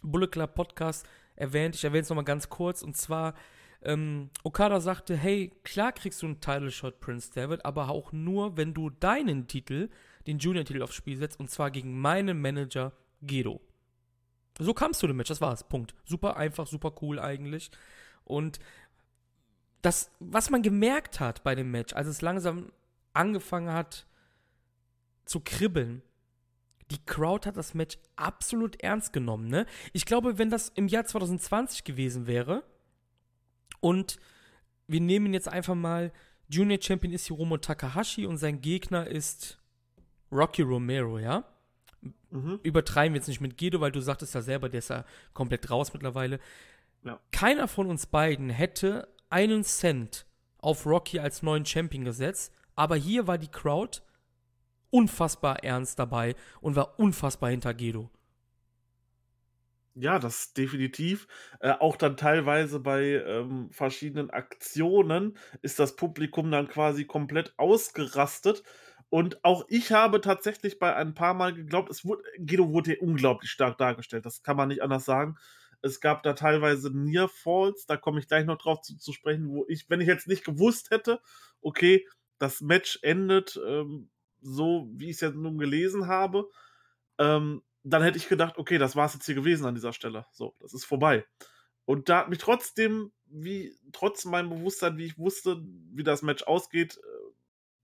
Bullet 0.02 0.28
Club 0.28 0.56
Podcast 0.56 1.06
erwähnt. 1.36 1.76
Ich 1.76 1.84
erwähne 1.84 2.04
es 2.04 2.10
nochmal 2.10 2.26
ganz 2.26 2.50
kurz. 2.50 2.82
Und 2.82 2.96
zwar, 2.96 3.34
ähm, 3.82 4.30
Okada 4.44 4.80
sagte, 4.80 5.16
hey, 5.16 5.52
klar 5.64 5.92
kriegst 5.92 6.22
du 6.22 6.28
einen 6.28 6.42
Title 6.42 6.72
Shot, 6.72 7.00
Prince 7.00 7.32
David, 7.34 7.66
aber 7.66 7.90
auch 7.90 8.12
nur, 8.12 8.58
wenn 8.58 8.74
du 8.74 8.90
deinen 8.90 9.48
Titel, 9.48 9.90
den 10.28 10.40
Junior-Titel 10.40 10.82
aufs 10.82 10.96
Spiel 10.96 11.18
setzt, 11.18 11.40
und 11.40 11.50
zwar 11.50 11.72
gegen 11.72 12.00
meinen 12.00 12.42
Manager 12.42 12.94
Gedo. 13.22 13.62
So 14.58 14.74
kamst 14.74 15.04
du 15.04 15.08
dem 15.08 15.18
Match, 15.18 15.30
das 15.30 15.42
war's, 15.42 15.68
Punkt. 15.68 15.94
Super 16.06 16.38
einfach, 16.38 16.68
super 16.68 16.94
cool 17.02 17.20
eigentlich. 17.20 17.72
Und 18.24 18.60
das, 19.82 20.12
was 20.20 20.50
man 20.50 20.62
gemerkt 20.62 21.20
hat 21.20 21.44
bei 21.44 21.56
dem 21.56 21.72
Match, 21.72 21.94
als 21.94 22.08
es 22.08 22.22
langsam 22.22 22.72
angefangen 23.14 23.72
hat, 23.72 24.08
zu 25.26 25.40
kribbeln. 25.40 26.02
Die 26.92 27.04
Crowd 27.04 27.48
hat 27.48 27.58
das 27.58 27.74
Match 27.74 27.98
absolut 28.16 28.82
ernst 28.82 29.12
genommen, 29.12 29.48
ne? 29.48 29.66
Ich 29.92 30.06
glaube, 30.06 30.38
wenn 30.38 30.52
das 30.52 30.70
im 30.70 30.88
Jahr 30.88 31.06
2020 31.06 31.84
gewesen 31.84 32.28
wäre 32.28 32.64
und 33.80 34.18
wir 34.88 35.02
nehmen 35.02 35.34
jetzt 35.34 35.48
einfach 35.48 35.74
mal 35.74 36.12
Junior 36.48 36.80
Champion 36.80 37.12
ist 37.12 37.26
Hiromo 37.26 37.58
Takahashi 37.58 38.28
und 38.28 38.38
sein 38.38 38.62
Gegner 38.62 39.08
ist 39.08 39.60
Rocky 40.32 40.62
Romero, 40.62 41.20
ja? 41.20 41.44
Mhm. 42.32 42.60
Übertreiben 42.64 43.14
wir 43.14 43.20
jetzt 43.20 43.28
nicht 43.28 43.42
mit 43.42 43.58
Gedo, 43.58 43.80
weil 43.82 43.92
du 43.92 44.02
sagtest 44.02 44.36
ja 44.36 44.42
selber, 44.42 44.70
der 44.70 44.80
ist 44.80 44.90
ja 44.90 45.06
komplett 45.34 45.70
raus 45.70 45.94
mittlerweile. 45.94 46.40
Ja. 47.04 47.20
Keiner 47.32 47.68
von 47.68 47.88
uns 47.88 48.06
beiden 48.06 48.50
hätte 48.50 49.08
einen 49.30 49.64
Cent 49.64 50.26
auf 50.58 50.86
Rocky 50.86 51.20
als 51.20 51.44
neuen 51.44 51.66
Champion 51.66 52.04
gesetzt, 52.04 52.54
aber 52.76 52.96
hier 52.96 53.28
war 53.28 53.38
die 53.38 53.48
Crowd 53.48 54.02
unfassbar 54.90 55.64
ernst 55.64 56.00
dabei 56.00 56.36
und 56.62 56.76
war 56.76 57.00
unfassbar 57.00 57.50
hinter 57.50 57.74
Gedo. 57.74 58.10
Ja, 59.98 60.20
das 60.20 60.54
definitiv. 60.54 61.28
Äh, 61.62 61.72
auch 61.72 61.96
dann 61.96 62.18
teilweise 62.18 62.82
bei 62.82 63.24
ähm, 63.26 63.70
verschiedenen 63.72 64.30
Aktionen 64.30 65.38
ist 65.62 65.80
das 65.80 65.96
Publikum 65.96 66.52
dann 66.52 66.68
quasi 66.68 67.06
komplett 67.06 67.54
ausgerastet. 67.58 68.64
Und 69.10 69.44
auch 69.44 69.66
ich 69.70 69.92
habe 69.92 70.20
tatsächlich 70.20 70.80
bei 70.80 70.96
ein 70.96 71.14
paar 71.14 71.34
Mal 71.34 71.54
geglaubt, 71.54 71.90
es 71.90 72.04
wurde, 72.06 72.24
Gedo 72.38 72.72
wurde 72.72 72.92
hier 72.92 73.02
unglaublich 73.02 73.52
stark 73.52 73.78
dargestellt. 73.78 74.26
Das 74.26 74.44
kann 74.44 74.58
man 74.58 74.68
nicht 74.70 74.82
anders 74.82 75.06
sagen. 75.06 75.38
Es 75.82 76.02
gab 76.02 76.24
da 76.24 76.34
teilweise 76.34 76.90
Near 76.92 77.30
Falls, 77.30 77.86
da 77.86 77.98
komme 77.98 78.20
ich 78.20 78.28
gleich 78.28 78.46
noch 78.46 78.58
drauf 78.58 78.82
zu, 78.82 78.98
zu, 78.98 79.14
sprechen, 79.14 79.50
wo 79.50 79.66
ich, 79.68 79.90
wenn 79.90 80.02
ich 80.02 80.08
jetzt 80.08 80.28
nicht 80.28 80.44
gewusst 80.44 80.90
hätte, 80.90 81.22
okay, 81.62 82.08
das 82.40 82.62
Match 82.62 83.00
endet 83.04 83.60
ähm, 83.66 84.10
so 84.46 84.88
wie 84.94 85.10
ich 85.10 85.16
es 85.16 85.22
ja 85.22 85.32
nun 85.32 85.58
gelesen 85.58 86.08
habe, 86.08 86.50
ähm, 87.18 87.64
dann 87.84 88.04
hätte 88.04 88.18
ich 88.18 88.30
gedacht, 88.30 88.58
okay, 88.58 88.78
das 88.78 88.96
war 88.96 89.06
es 89.06 89.14
jetzt 89.14 89.26
hier 89.26 89.36
gewesen 89.36 89.66
an 89.66 89.76
dieser 89.76 89.94
Stelle. 89.94 90.26
So, 90.32 90.56
das 90.60 90.74
ist 90.74 90.86
vorbei. 90.86 91.26
Und 91.86 92.10
da 92.10 92.20
hat 92.20 92.30
mich 92.30 92.40
trotzdem, 92.40 93.12
wie, 93.26 93.76
trotz 93.92 94.26
meinem 94.26 94.50
Bewusstsein, 94.50 94.98
wie 94.98 95.06
ich 95.06 95.18
wusste, 95.18 95.64
wie 95.92 96.04
das 96.04 96.22
Match 96.22 96.44
ausgeht, 96.44 97.00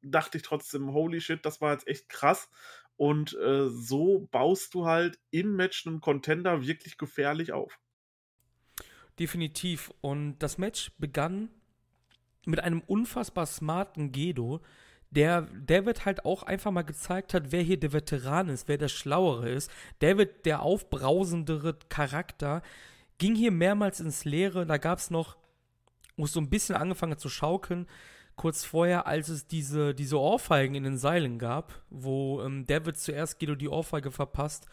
dachte 0.01 0.37
ich 0.37 0.43
trotzdem, 0.43 0.93
holy 0.93 1.21
shit, 1.21 1.45
das 1.45 1.61
war 1.61 1.73
jetzt 1.73 1.87
echt 1.87 2.09
krass. 2.09 2.49
Und 2.97 3.33
äh, 3.37 3.67
so 3.69 4.27
baust 4.31 4.73
du 4.73 4.85
halt 4.85 5.19
im 5.31 5.55
Match 5.55 5.87
einen 5.87 6.01
Contender 6.01 6.65
wirklich 6.65 6.97
gefährlich 6.97 7.51
auf. 7.51 7.79
Definitiv. 9.17 9.91
Und 10.01 10.39
das 10.39 10.57
Match 10.57 10.91
begann 10.97 11.49
mit 12.45 12.59
einem 12.59 12.81
unfassbar 12.81 13.45
smarten 13.45 14.11
Gedo, 14.11 14.61
der 15.09 15.41
David 15.65 16.05
halt 16.05 16.25
auch 16.25 16.43
einfach 16.43 16.71
mal 16.71 16.83
gezeigt 16.83 17.33
hat, 17.33 17.51
wer 17.51 17.61
hier 17.61 17.79
der 17.79 17.93
Veteran 17.93 18.49
ist, 18.49 18.67
wer 18.67 18.77
der 18.77 18.87
Schlauere 18.87 19.49
ist. 19.49 19.69
David, 19.99 20.45
der 20.45 20.61
aufbrausendere 20.61 21.77
Charakter, 21.89 22.61
ging 23.17 23.35
hier 23.35 23.51
mehrmals 23.51 23.99
ins 23.99 24.25
Leere. 24.25 24.65
Da 24.65 24.77
gab 24.77 24.99
es 24.99 25.11
noch, 25.11 25.37
wo 26.15 26.23
es 26.23 26.31
so 26.31 26.39
ein 26.39 26.49
bisschen 26.49 26.75
angefangen 26.75 27.11
hat 27.13 27.19
zu 27.19 27.29
schaukeln, 27.29 27.87
kurz 28.41 28.65
vorher, 28.65 29.05
als 29.05 29.29
es 29.29 29.45
diese, 29.45 29.93
diese 29.93 30.19
Ohrfeigen 30.19 30.73
in 30.73 30.83
den 30.83 30.97
Seilen 30.97 31.37
gab, 31.37 31.83
wo 31.91 32.41
ähm, 32.41 32.65
David 32.65 32.97
zuerst 32.97 33.39
Guido 33.39 33.53
die 33.53 33.69
Ohrfeige 33.69 34.09
verpasst 34.09 34.65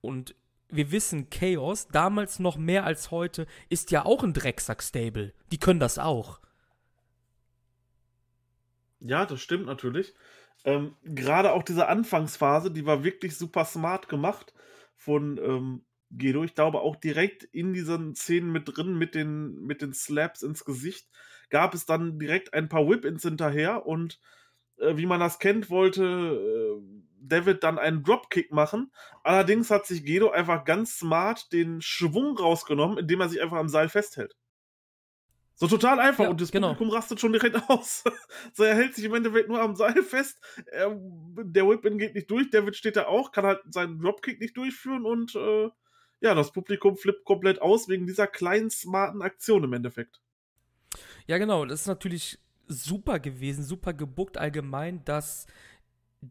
und 0.00 0.34
wir 0.70 0.90
wissen, 0.90 1.28
Chaos, 1.28 1.88
damals 1.88 2.38
noch 2.38 2.56
mehr 2.56 2.84
als 2.84 3.10
heute, 3.10 3.46
ist 3.68 3.90
ja 3.90 4.06
auch 4.06 4.22
ein 4.22 4.32
Drecksack-Stable. 4.32 5.34
Die 5.52 5.58
können 5.58 5.80
das 5.80 5.98
auch. 5.98 6.40
Ja, 9.00 9.26
das 9.26 9.42
stimmt 9.42 9.66
natürlich. 9.66 10.14
Ähm, 10.64 10.96
Gerade 11.04 11.52
auch 11.52 11.62
diese 11.62 11.88
Anfangsphase, 11.88 12.70
die 12.70 12.86
war 12.86 13.04
wirklich 13.04 13.36
super 13.36 13.66
smart 13.66 14.08
gemacht 14.08 14.54
von 14.96 15.36
ähm, 15.36 15.84
Gedo. 16.10 16.42
Ich 16.42 16.54
glaube 16.54 16.80
auch 16.80 16.96
direkt 16.96 17.44
in 17.44 17.74
diesen 17.74 18.14
Szenen 18.14 18.50
mit 18.50 18.64
drin, 18.64 18.96
mit 18.96 19.14
den, 19.14 19.60
mit 19.66 19.82
den 19.82 19.92
Slaps 19.92 20.42
ins 20.42 20.64
Gesicht, 20.64 21.06
gab 21.50 21.74
es 21.74 21.86
dann 21.86 22.18
direkt 22.18 22.54
ein 22.54 22.68
paar 22.68 22.88
Whip-Ins 22.88 23.22
hinterher 23.22 23.86
und 23.86 24.18
äh, 24.78 24.96
wie 24.96 25.06
man 25.06 25.20
das 25.20 25.38
kennt, 25.38 25.70
wollte 25.70 26.04
äh, 26.04 26.82
David 27.20 27.62
dann 27.62 27.78
einen 27.78 28.02
Dropkick 28.02 28.50
machen. 28.52 28.90
Allerdings 29.22 29.70
hat 29.70 29.86
sich 29.86 30.04
Gedo 30.04 30.30
einfach 30.30 30.64
ganz 30.64 30.98
smart 30.98 31.52
den 31.52 31.82
Schwung 31.82 32.36
rausgenommen, 32.38 32.98
indem 32.98 33.20
er 33.20 33.28
sich 33.28 33.42
einfach 33.42 33.58
am 33.58 33.68
Seil 33.68 33.88
festhält. 33.88 34.36
So 35.54 35.66
total 35.66 36.00
einfach 36.00 36.24
ja, 36.24 36.30
und 36.30 36.40
das 36.40 36.50
genau. 36.50 36.68
Publikum 36.68 36.94
rastet 36.96 37.20
schon 37.20 37.32
direkt 37.32 37.60
aus. 37.68 38.02
so, 38.54 38.64
er 38.64 38.74
hält 38.74 38.94
sich 38.94 39.04
im 39.04 39.14
Endeffekt 39.14 39.48
nur 39.48 39.60
am 39.60 39.76
Seil 39.76 40.02
fest. 40.02 40.40
Er, 40.66 40.96
der 40.98 41.68
Whip-In 41.68 41.98
geht 41.98 42.14
nicht 42.14 42.30
durch, 42.30 42.48
David 42.50 42.76
steht 42.76 42.96
da 42.96 43.06
auch, 43.06 43.30
kann 43.30 43.44
halt 43.44 43.60
seinen 43.68 44.00
Dropkick 44.00 44.40
nicht 44.40 44.56
durchführen 44.56 45.04
und 45.04 45.34
äh, 45.34 45.68
ja, 46.20 46.34
das 46.34 46.52
Publikum 46.52 46.96
flippt 46.96 47.24
komplett 47.24 47.60
aus 47.60 47.88
wegen 47.88 48.06
dieser 48.06 48.26
kleinen, 48.26 48.70
smarten 48.70 49.20
Aktion 49.20 49.64
im 49.64 49.72
Endeffekt. 49.74 50.20
Ja, 51.26 51.38
genau. 51.38 51.64
Das 51.64 51.82
ist 51.82 51.86
natürlich 51.86 52.38
super 52.66 53.18
gewesen, 53.18 53.64
super 53.64 53.92
gebuckt 53.92 54.38
allgemein, 54.38 55.04
dass 55.04 55.46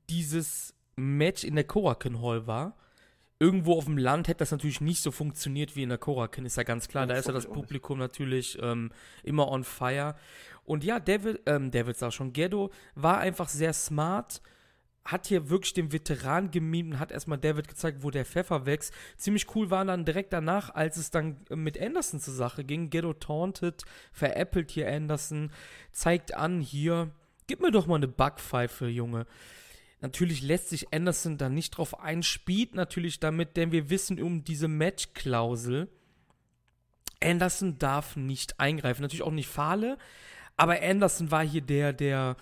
dieses 0.10 0.74
Match 0.96 1.43
in 1.43 1.55
der 1.55 1.63
Korakin 1.63 2.22
Hall 2.22 2.48
war 2.48 2.75
Irgendwo 3.41 3.77
auf 3.77 3.86
dem 3.86 3.98
Land 3.98 4.27
hätte 4.27 4.39
das 4.39 4.51
natürlich 4.51 4.81
nicht 4.81 5.01
so 5.01 5.12
funktioniert 5.12 5.77
wie 5.77 5.84
in 5.84 5.89
der 5.89 5.98
Korakin, 5.98 6.46
ist 6.46 6.58
ja 6.58 6.63
ganz 6.63 6.89
klar. 6.89 7.08
Da 7.08 7.15
ist 7.15 7.25
ja 7.25 7.34
das 7.34 7.48
Publikum 7.48 7.98
natürlich 7.98 8.58
ähm, 8.62 8.91
immer 9.24 9.50
on 9.50 9.63
fire. 9.63 10.15
Und 10.65 10.84
ja, 10.84 11.00
David, 11.00 11.39
ähm, 11.46 11.72
David 11.72 11.96
sag 11.96 12.12
schon, 12.12 12.34
Ghetto 12.34 12.69
war 12.96 13.19
einfach 13.19 13.48
sehr 13.48 13.72
smart, 13.72 14.41
hat 15.06 15.27
hier 15.27 15.50
wirklich 15.50 15.74
den 15.74 15.91
Veteran 15.91 16.51
gemimt 16.51 16.94
und 16.94 17.00
hat 17.00 17.12
erstmal 17.12 17.38
David 17.38 17.68
gezeigt, 17.68 18.03
wo 18.03 18.12
der 18.12 18.25
Pfeffer 18.25 18.65
wächst. 18.65 18.94
Ziemlich 19.18 19.56
cool 19.56 19.72
war 19.72 19.84
dann 19.86 20.06
direkt 20.06 20.34
danach, 20.34 20.74
als 20.75 20.98
es 20.98 21.10
dann 21.10 21.38
mit 21.50 21.82
Anderson 21.82 22.20
zur 22.20 22.34
Sache 22.34 22.63
ging. 22.63 22.89
Ghetto 22.89 23.13
tauntet, 23.13 23.84
veräppelt 24.12 24.72
hier 24.72 24.91
Anderson, 24.91 25.51
zeigt 25.91 26.36
an, 26.36 26.62
hier, 26.62 27.12
gib 27.48 27.62
mir 27.62 27.72
doch 27.72 27.88
mal 27.88 27.96
eine 27.96 28.08
Backpfeife, 28.08 28.88
Junge. 28.88 29.25
Natürlich 30.01 30.41
lässt 30.41 30.70
sich 30.70 30.94
Anderson 30.94 31.38
da 31.38 31.50
nicht 31.50 31.72
drauf 31.72 32.00
ein, 32.00 32.24
spielt 32.24 32.75
natürlich 32.75 33.20
damit, 33.20 33.58
denn 33.58 33.72
wir 33.72 33.89
wissen 33.89 34.22
um 34.22 34.44
diese 34.44 34.68
Match-Klausel. 34.68 35.89
Anderson 37.22 37.79
darf 37.79 38.15
nicht 38.15 38.60
eingreifen. 38.60 39.01
Natürlich 39.01 39.24
auch 39.24 39.32
nicht 39.32 39.50
Fahle, 39.50 39.98
aber 40.56 40.82
Anderson 40.82 41.32
war 41.32 41.44
hier 41.44 41.62
der, 41.62 41.91
der, 41.91 42.38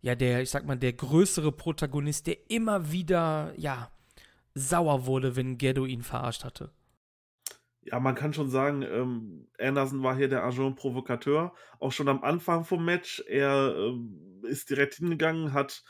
ja, 0.00 0.14
der, 0.14 0.42
ich 0.42 0.50
sag 0.50 0.66
mal, 0.66 0.76
der 0.76 0.92
größere 0.92 1.52
Protagonist, 1.52 2.26
der 2.26 2.50
immer 2.50 2.90
wieder, 2.90 3.52
ja, 3.56 3.90
sauer 4.54 5.06
wurde, 5.06 5.36
wenn 5.36 5.58
Ghetto 5.58 5.86
ihn 5.86 6.02
verarscht 6.02 6.44
hatte. 6.44 6.72
Ja, 7.82 7.98
man 7.98 8.14
kann 8.14 8.34
schon 8.34 8.50
sagen, 8.50 8.82
ähm, 8.82 9.48
Anderson 9.58 10.02
war 10.02 10.16
hier 10.16 10.28
der 10.28 10.44
Agent 10.44 10.76
Provokateur. 10.76 11.54
Auch 11.78 11.92
schon 11.92 12.08
am 12.08 12.22
Anfang 12.22 12.64
vom 12.64 12.84
Match. 12.84 13.22
Er 13.26 13.74
ähm, 13.74 14.42
ist 14.42 14.70
direkt 14.70 14.94
hingegangen, 14.94 15.52
hat, 15.52 15.82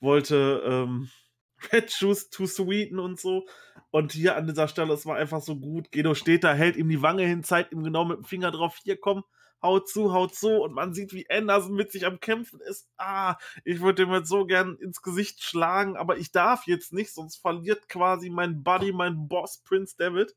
wollte 0.00 0.62
ähm, 0.64 1.08
Red 1.72 1.90
Shoes 1.92 2.30
to 2.30 2.46
sweeten 2.46 2.98
und 2.98 3.20
so. 3.20 3.46
Und 3.90 4.12
hier 4.12 4.36
an 4.36 4.46
dieser 4.46 4.68
Stelle, 4.68 4.92
es 4.92 5.06
war 5.06 5.16
einfach 5.16 5.40
so 5.40 5.56
gut. 5.56 5.92
Gedo 5.92 6.14
steht 6.14 6.44
da, 6.44 6.52
hält 6.52 6.76
ihm 6.76 6.88
die 6.88 7.02
Wange 7.02 7.24
hin, 7.24 7.44
zeigt 7.44 7.72
ihm 7.72 7.84
genau 7.84 8.04
mit 8.04 8.18
dem 8.18 8.24
Finger 8.24 8.50
drauf, 8.50 8.78
hier 8.82 8.98
komm, 8.98 9.22
haut 9.62 9.88
zu, 9.88 10.12
haut 10.12 10.34
zu. 10.34 10.62
Und 10.62 10.72
man 10.72 10.94
sieht, 10.94 11.12
wie 11.12 11.28
Anderson 11.30 11.74
mit 11.74 11.92
sich 11.92 12.06
am 12.06 12.20
Kämpfen 12.20 12.60
ist. 12.60 12.88
Ah, 12.96 13.36
ich 13.64 13.80
würde 13.80 14.04
ihm 14.04 14.12
jetzt 14.12 14.28
so 14.28 14.46
gern 14.46 14.76
ins 14.76 15.02
Gesicht 15.02 15.42
schlagen, 15.42 15.96
aber 15.96 16.18
ich 16.18 16.32
darf 16.32 16.66
jetzt 16.66 16.92
nicht, 16.92 17.12
sonst 17.12 17.36
verliert 17.36 17.88
quasi 17.88 18.30
mein 18.30 18.62
Buddy, 18.62 18.92
mein 18.92 19.28
Boss, 19.28 19.62
Prince 19.64 19.96
David 19.98 20.34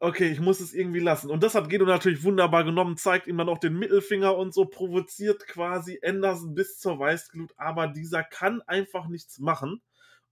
okay, 0.00 0.30
ich 0.30 0.40
muss 0.40 0.60
es 0.60 0.74
irgendwie 0.74 1.00
lassen. 1.00 1.30
Und 1.30 1.42
das 1.42 1.54
hat 1.54 1.68
Gedo 1.68 1.84
natürlich 1.84 2.22
wunderbar 2.22 2.64
genommen, 2.64 2.96
zeigt 2.96 3.26
ihm 3.26 3.38
dann 3.38 3.48
auch 3.48 3.58
den 3.58 3.78
Mittelfinger 3.78 4.36
und 4.36 4.54
so, 4.54 4.64
provoziert 4.64 5.46
quasi 5.46 6.00
Anderson 6.04 6.54
bis 6.54 6.78
zur 6.78 6.98
Weißglut, 6.98 7.52
aber 7.56 7.88
dieser 7.88 8.22
kann 8.22 8.62
einfach 8.62 9.08
nichts 9.08 9.38
machen. 9.38 9.82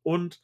Und 0.02 0.40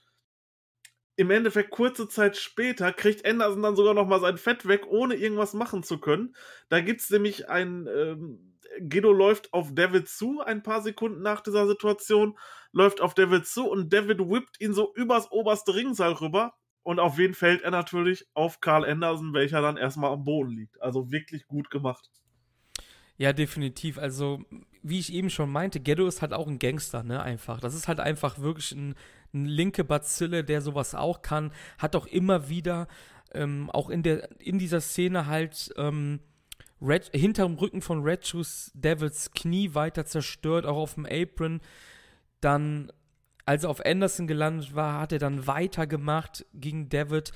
im 1.17 1.31
Endeffekt 1.31 1.71
kurze 1.71 2.09
Zeit 2.09 2.37
später 2.37 2.93
kriegt 2.93 3.27
Anderson 3.27 3.63
dann 3.63 3.77
sogar 3.77 3.95
noch 3.95 4.07
mal 4.07 4.21
sein 4.21 4.39
Fett 4.39 4.67
weg, 4.67 4.87
ohne 4.87 5.15
irgendwas 5.15 5.53
machen 5.53 5.83
zu 5.83 5.99
können. 5.99 6.35
Da 6.69 6.81
gibt 6.81 7.01
es 7.01 7.11
nämlich 7.11 7.49
ein 7.49 7.87
ähm, 7.87 8.53
Gedo 8.81 9.13
läuft 9.13 9.53
auf 9.53 9.75
David 9.75 10.09
zu, 10.09 10.41
ein 10.41 10.63
paar 10.63 10.83
Sekunden 10.83 11.23
nach 11.23 11.43
dieser 11.43 11.67
Situation, 11.67 12.39
läuft 12.73 13.01
auf 13.01 13.15
David 13.15 13.47
zu 13.47 13.69
und 13.69 13.93
David 13.93 14.19
whippt 14.21 14.61
ihn 14.61 14.73
so 14.73 14.95
übers 14.95 15.31
oberste 15.31 15.75
Ringseil 15.75 16.13
rüber 16.13 16.55
und 16.83 16.99
auf 16.99 17.19
wen 17.19 17.35
fällt 17.35 17.63
er 17.63 17.71
natürlich? 17.71 18.27
Auf 18.35 18.61
Carl 18.61 18.85
Anderson, 18.85 19.35
welcher 19.35 19.61
dann 19.61 19.77
erstmal 19.77 20.13
am 20.13 20.25
Boden 20.25 20.51
liegt. 20.51 20.81
Also 20.81 21.11
wirklich 21.13 21.47
gut 21.47 21.71
gemacht. 21.71 22.11
Ja, 23.19 23.33
definitiv. 23.33 23.99
Also, 23.99 24.43
wie 24.83 24.99
ich 24.99 25.13
eben 25.13 25.31
schon 25.31 25.51
meinte, 25.51 25.79
Ghetto 25.81 26.07
ist 26.07 26.23
halt 26.23 26.33
auch 26.33 26.49
ein 26.49 26.59
Gangster, 26.59 27.05
ne? 27.05 27.23
Einfach. 27.23 27.61
Das 27.61 27.75
ist 27.75 27.87
halt 27.87 28.01
einfach 28.01 28.41
wirklich 28.41 28.73
ein, 28.73 28.97
ein 29.35 29.47
linke 29.47 29.85
Bazille, 29.85 30.45
der 30.45 30.61
sowas 30.61 30.95
auch 30.95 31.23
kann. 31.23 31.53
Hat 31.79 31.97
auch 31.97 32.07
immer 32.07 32.49
wieder, 32.49 32.89
ähm, 33.33 33.71
auch 33.71 33.91
in, 33.91 34.03
der, 34.03 34.29
in 34.41 34.59
dieser 34.59 34.81
Szene 34.81 35.27
halt, 35.27 35.73
ähm, 35.77 36.21
Red, 36.81 37.11
hinterm 37.15 37.55
Rücken 37.55 37.81
von 37.81 38.03
Red 38.03 38.27
Shoes 38.27 38.73
Devils 38.75 39.31
Knie 39.31 39.75
weiter 39.75 40.05
zerstört, 40.05 40.67
auch 40.67 40.77
auf 40.77 40.95
dem 40.95 41.07
Apron. 41.07 41.61
Dann 42.41 42.91
als 43.45 43.65
er 43.65 43.71
auf 43.71 43.85
Anderson 43.85 44.27
gelandet 44.27 44.75
war, 44.75 45.01
hat 45.01 45.13
er 45.13 45.19
dann 45.19 45.47
weitergemacht 45.47 46.47
gegen 46.55 46.89
David, 46.89 47.33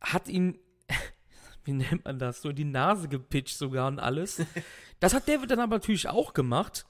hat 0.00 0.28
ihn, 0.28 0.58
wie 1.64 1.72
nennt 1.72 2.04
man 2.04 2.18
das, 2.18 2.42
so 2.42 2.50
in 2.50 2.56
die 2.56 2.64
Nase 2.64 3.08
gepitcht 3.08 3.56
sogar 3.56 3.88
und 3.88 3.98
alles. 3.98 4.42
Das 5.00 5.14
hat 5.14 5.26
David 5.26 5.50
dann 5.50 5.58
aber 5.58 5.74
natürlich 5.74 6.08
auch 6.08 6.32
gemacht. 6.32 6.86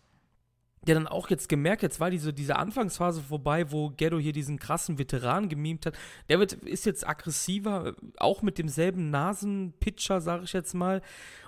Der 0.86 0.96
dann 0.96 1.06
auch 1.06 1.30
jetzt 1.30 1.48
gemerkt, 1.48 1.82
jetzt 1.82 2.00
war 2.00 2.10
diese, 2.10 2.32
diese 2.32 2.56
Anfangsphase 2.56 3.22
vorbei, 3.22 3.70
wo 3.70 3.90
Ghetto 3.90 4.18
hier 4.18 4.32
diesen 4.32 4.58
krassen 4.58 4.98
Veteran 4.98 5.48
gemimt 5.48 5.86
hat. 5.86 5.96
David 6.26 6.54
ist 6.54 6.86
jetzt 6.86 7.06
aggressiver, 7.06 7.94
auch 8.16 8.42
mit 8.42 8.58
demselben 8.58 9.10
Nasenpitcher, 9.10 10.20
sag 10.20 10.42
ich 10.42 10.52
jetzt 10.52 10.74
mal, 10.74 11.00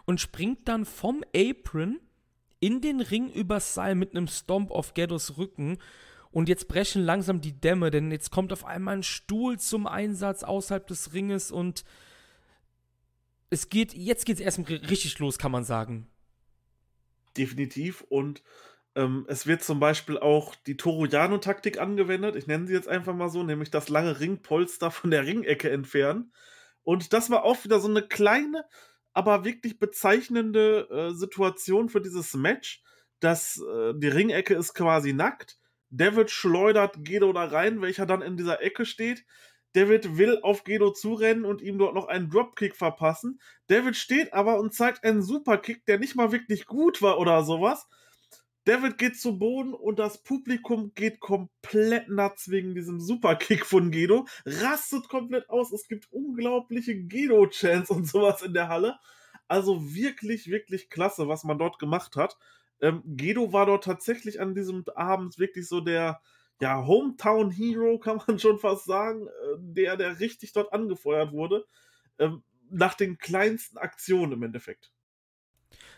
und 0.05 0.21
springt 0.21 0.69
dann 0.69 0.85
vom 0.85 1.25
Apron 1.35 1.99
in 2.61 2.81
den 2.81 3.01
Ring 3.01 3.29
übers 3.29 3.75
Seil 3.75 3.97
mit 3.97 4.13
einem 4.13 4.29
Stomp 4.29 4.71
auf 4.71 4.95
Ghettos 4.95 5.37
Rücken 5.37 5.79
und 6.31 6.49
jetzt 6.49 6.67
brechen 6.67 7.03
langsam 7.03 7.41
die 7.41 7.61
Dämme, 7.61 7.91
denn 7.91 8.11
jetzt 8.11 8.31
kommt 8.31 8.53
auf 8.53 8.65
einmal 8.65 8.97
ein 8.97 9.03
Stuhl 9.03 9.59
zum 9.59 9.87
Einsatz 9.87 10.43
außerhalb 10.43 10.87
des 10.87 11.13
Ringes 11.13 11.53
und 11.53 11.85
es 13.51 13.69
geht, 13.69 13.95
jetzt 13.95 14.27
geht 14.27 14.37
es 14.37 14.41
erst 14.41 14.69
richtig 14.69 15.19
los, 15.21 15.39
kann 15.39 15.53
man 15.53 15.63
sagen. 15.63 16.09
Definitiv. 17.37 18.03
Und 18.09 18.43
ähm, 18.97 19.25
es 19.29 19.47
wird 19.47 19.63
zum 19.63 19.81
Beispiel 19.81 20.19
auch 20.19 20.55
die 20.55 20.77
Toroyano-Taktik 20.77 21.81
angewendet. 21.81 22.37
Ich 22.37 22.47
nenne 22.47 22.67
sie 22.67 22.75
jetzt 22.75 22.89
einfach 22.89 23.15
mal 23.15 23.29
so, 23.29 23.43
nämlich 23.43 23.71
das 23.71 23.89
lange 23.89 24.21
Ringpolster 24.21 24.91
von 24.91 25.11
der 25.11 25.27
Ringecke 25.27 25.71
entfernen. 25.71 26.33
Und 26.83 27.13
das 27.13 27.31
war 27.31 27.45
auch 27.45 27.65
wieder 27.65 27.81
so 27.81 27.89
eine 27.89 28.03
kleine, 28.03 28.65
aber 29.13 29.45
wirklich 29.45 29.79
bezeichnende 29.79 30.89
äh, 30.91 31.15
Situation 31.15 31.89
für 31.89 32.01
dieses 32.01 32.35
Match, 32.35 32.83
dass 33.21 33.59
äh, 33.59 33.95
die 33.97 34.09
Ringecke 34.09 34.55
ist 34.55 34.75
quasi 34.75 35.13
nackt 35.13 35.59
David 35.97 36.31
schleudert 36.31 37.05
Gedo 37.05 37.33
da 37.33 37.45
rein, 37.45 37.81
welcher 37.81 38.05
dann 38.05 38.21
in 38.21 38.37
dieser 38.37 38.61
Ecke 38.61 38.85
steht. 38.85 39.25
David 39.75 40.19
will 40.19 40.41
auf 40.43 40.65
Gedo 40.65 40.91
zurennen 40.91 41.45
und 41.45 41.63
ihm 41.63 41.79
dort 41.79 41.95
noch 41.95 42.09
einen 42.09 42.31
Dropkick 42.31 42.75
verpassen. 42.75 43.41
David 43.69 43.97
steht 43.97 44.33
aber 44.33 44.59
und 44.59 44.75
zeigt 44.75 45.05
einen 45.05 45.23
Superkick, 45.23 45.87
der 45.87 46.01
nicht 46.01 46.17
mal 46.17 46.33
wirklich 46.33 46.67
gut 46.67 47.01
war 47.01 47.19
oder 47.19 47.45
sowas. 47.45 47.87
David 48.65 48.97
geht 48.97 49.21
zu 49.21 49.39
Boden 49.39 49.75
und 49.75 49.99
das 49.99 50.23
Publikum 50.23 50.93
geht 50.95 51.21
komplett 51.21 52.09
nuts 52.09 52.51
wegen 52.51 52.75
diesem 52.75 52.99
Superkick 52.99 53.67
von 53.67 53.91
Gedo. 53.91 54.27
Rastet 54.47 55.09
komplett 55.09 55.51
aus. 55.51 55.71
Es 55.73 55.87
gibt 55.87 56.11
unglaubliche 56.11 56.97
Gedo-Chants 56.97 57.91
und 57.91 58.09
sowas 58.09 58.43
in 58.43 58.55
der 58.55 58.69
Halle. 58.69 58.99
Also 59.49 59.95
wirklich, 59.95 60.49
wirklich 60.51 60.89
klasse, 60.89 61.29
was 61.29 61.45
man 61.45 61.59
dort 61.59 61.79
gemacht 61.79 62.17
hat. 62.17 62.39
Ähm, 62.81 63.03
Gedo 63.05 63.53
war 63.53 63.67
dort 63.67 63.85
tatsächlich 63.85 64.41
an 64.41 64.55
diesem 64.55 64.85
Abend 64.95 65.39
wirklich 65.39 65.69
so 65.69 65.81
der 65.81 66.21
ja, 66.61 66.87
Hometown 66.87 67.51
Hero, 67.51 67.99
kann 68.03 68.23
man 68.27 68.39
schon 68.39 68.59
fast 68.59 68.87
sagen, 68.87 69.27
äh, 69.27 69.57
der, 69.59 69.97
der 69.97 70.21
richtig 70.21 70.53
dort 70.53 70.73
angefeuert 70.73 71.33
wurde. 71.33 71.67
Ähm, 72.19 72.43
nach 72.71 72.95
den 72.95 73.19
kleinsten 73.19 73.77
Aktionen 73.77 74.33
im 74.33 74.43
Endeffekt. 74.43 74.91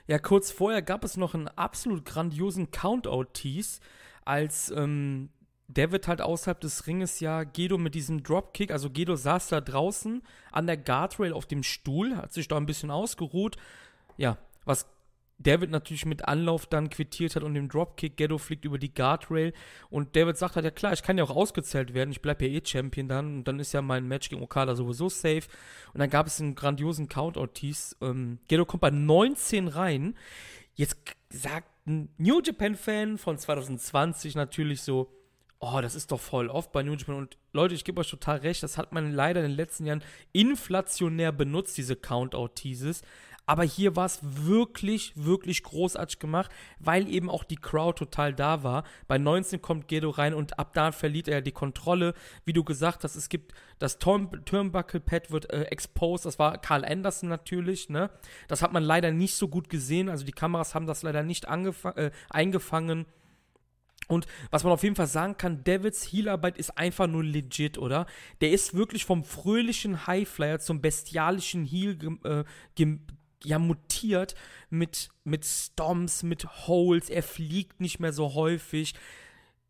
Ja, 0.07 0.19
kurz 0.19 0.53
vorher 0.53 0.83
gab 0.83 1.05
es 1.05 1.17
noch 1.17 1.35
einen 1.35 1.49
absolut 1.49 2.05
grandiosen 2.05 2.71
Countout-Tease, 2.71 3.81
als 4.25 4.71
ähm, 4.71 5.31
David 5.69 6.07
halt 6.07 6.21
außerhalb 6.21 6.61
des 6.61 6.87
Ringes 6.87 7.21
ja 7.21 7.45
Gedo 7.45 7.77
mit 7.77 7.95
diesem 7.95 8.23
Dropkick, 8.23 8.71
also 8.71 8.91
Gedo 8.91 9.17
saß 9.17 9.49
da 9.49 9.61
draußen 9.61 10.23
an 10.53 10.67
der 10.67 10.77
Guardrail 10.77 11.33
auf 11.33 11.47
dem 11.47 11.63
Stuhl, 11.63 12.17
hat 12.17 12.33
sich 12.33 12.47
da 12.47 12.57
ein 12.57 12.67
bisschen 12.67 12.91
ausgeruht. 12.91 13.57
Ja, 14.17 14.39
was 14.65 14.87
David 15.39 15.71
natürlich 15.71 16.07
mit 16.07 16.27
Anlauf 16.27 16.67
dann 16.67 16.89
quittiert 16.89 17.37
hat 17.37 17.43
und 17.43 17.55
dem 17.55 17.69
Dropkick, 17.69 18.17
Ghetto 18.17 18.39
fliegt 18.39 18.65
über 18.65 18.79
die 18.79 18.93
Guardrail 18.93 19.53
und 19.91 20.17
David 20.17 20.37
sagt 20.39 20.57
halt, 20.57 20.65
ja 20.65 20.71
klar, 20.71 20.93
ich 20.93 21.03
kann 21.03 21.19
ja 21.19 21.25
auch 21.25 21.35
ausgezählt 21.35 21.93
werden, 21.93 22.11
ich 22.11 22.23
bleibe 22.23 22.47
ja 22.47 22.53
eh 22.53 22.63
Champion 22.65 23.09
dann 23.09 23.39
und 23.39 23.45
dann 23.45 23.61
ist 23.61 23.73
ja 23.73 23.83
mein 23.83 24.09
Match 24.09 24.31
gegen 24.31 24.43
Okada 24.43 24.75
sowieso 24.75 25.09
safe 25.09 25.43
und 25.93 26.01
dann 26.01 26.09
gab 26.09 26.27
es 26.27 26.41
einen 26.41 26.55
grandiosen 26.55 27.09
Countout-Tease. 27.09 27.97
Ähm, 28.01 28.39
Ghetto 28.49 28.65
kommt 28.65 28.81
bei 28.81 28.91
19 28.91 29.69
rein. 29.69 30.15
Jetzt 30.75 30.97
sagt 31.29 31.69
ein 31.87 32.09
New 32.17 32.41
Japan-Fan 32.41 33.19
von 33.19 33.39
2020 33.39 34.35
natürlich 34.35 34.83
so, 34.83 35.13
oh, 35.59 35.81
das 35.81 35.95
ist 35.95 36.13
doch 36.13 36.21
voll 36.21 36.49
oft 36.49 36.73
bei 36.73 36.83
New 36.83 36.95
Japan 36.95 37.17
und 37.17 37.39
Leute, 37.53 37.75
ich 37.75 37.85
gebe 37.85 38.01
euch 38.01 38.11
total 38.11 38.39
recht, 38.39 38.63
das 38.63 38.79
hat 38.79 38.93
man 38.93 39.13
leider 39.13 39.41
in 39.41 39.51
den 39.51 39.57
letzten 39.57 39.87
Jahren 39.87 40.05
inflationär 40.33 41.33
benutzt, 41.33 41.77
diese 41.77 41.97
Countout-Teases. 41.97 43.03
Aber 43.47 43.63
hier 43.63 43.95
war 43.95 44.07
es 44.07 44.19
wirklich, 44.23 45.13
wirklich 45.15 45.63
großartig 45.63 46.19
gemacht, 46.19 46.51
weil 46.81 47.09
eben 47.09 47.31
auch 47.31 47.45
die 47.45 47.57
Crowd 47.57 47.97
total 47.97 48.35
da 48.35 48.65
war. 48.65 48.83
Bei 49.07 49.19
19 49.19 49.63
kommt 49.63 49.87
Gedo 49.87 50.11
rein 50.11 50.35
und 50.35 50.59
ab 50.59 50.73
da 50.75 50.91
verliert 50.91 51.29
er 51.29 51.43
die 51.43 51.53
Kontrolle. 51.53 52.15
Wie 52.45 52.53
du 52.53 52.65
gesagt 52.65 53.05
hast, 53.05 53.15
es 53.15 53.29
gibt 53.29 53.55
das 53.79 53.99
Turn 53.99 54.45
Turnbuckle-Pad 54.45 55.31
wird 55.31 55.53
äh, 55.53 55.63
exposed. 55.65 56.27
Das 56.27 56.41
war 56.41 56.59
Carl 56.59 56.85
Anderson 56.85 57.29
natürlich. 57.29 57.89
Ne? 57.89 58.11
Das 58.49 58.63
hat 58.63 58.73
man 58.73 58.83
leider 58.83 59.13
nicht 59.13 59.35
so 59.35 59.47
gut 59.47 59.69
gesehen. 59.69 60.09
Also 60.09 60.25
die 60.25 60.33
Kameras 60.33 60.75
haben 60.75 60.87
das 60.87 61.05
leider 61.05 61.23
nicht 61.23 61.45
äh, 61.45 62.11
eingefangen. 62.31 63.07
Und 64.09 64.27
was 64.51 64.65
man 64.65 64.73
auf 64.73 64.83
jeden 64.83 64.95
Fall 64.95 65.09
sagen 65.09 65.37
kann, 65.37 65.65
Davids 65.65 66.13
Healarbeit 66.13 66.59
ist 66.59 66.79
einfach 66.79 67.07
nur 67.07 67.25
legit, 67.25 67.77
oder? 67.77 68.07
Der 68.41 68.51
ist 68.51 68.75
wirklich 68.75 69.05
vom 69.05 69.25
fröhlichen 69.25 70.07
Highflyer 70.07 70.61
zum 70.61 70.81
bestialischen 70.81 71.65
Heal 71.65 71.99
äh, 72.25 72.45
ja 73.47 73.59
mutiert 73.59 74.35
mit, 74.71 75.09
mit 75.25 75.45
Stomps, 75.45 76.23
mit 76.23 76.67
Holes, 76.67 77.09
er 77.11 77.23
fliegt 77.23 77.81
nicht 77.81 78.01
mehr 78.01 78.13
so 78.13 78.35
häufig. 78.35 78.95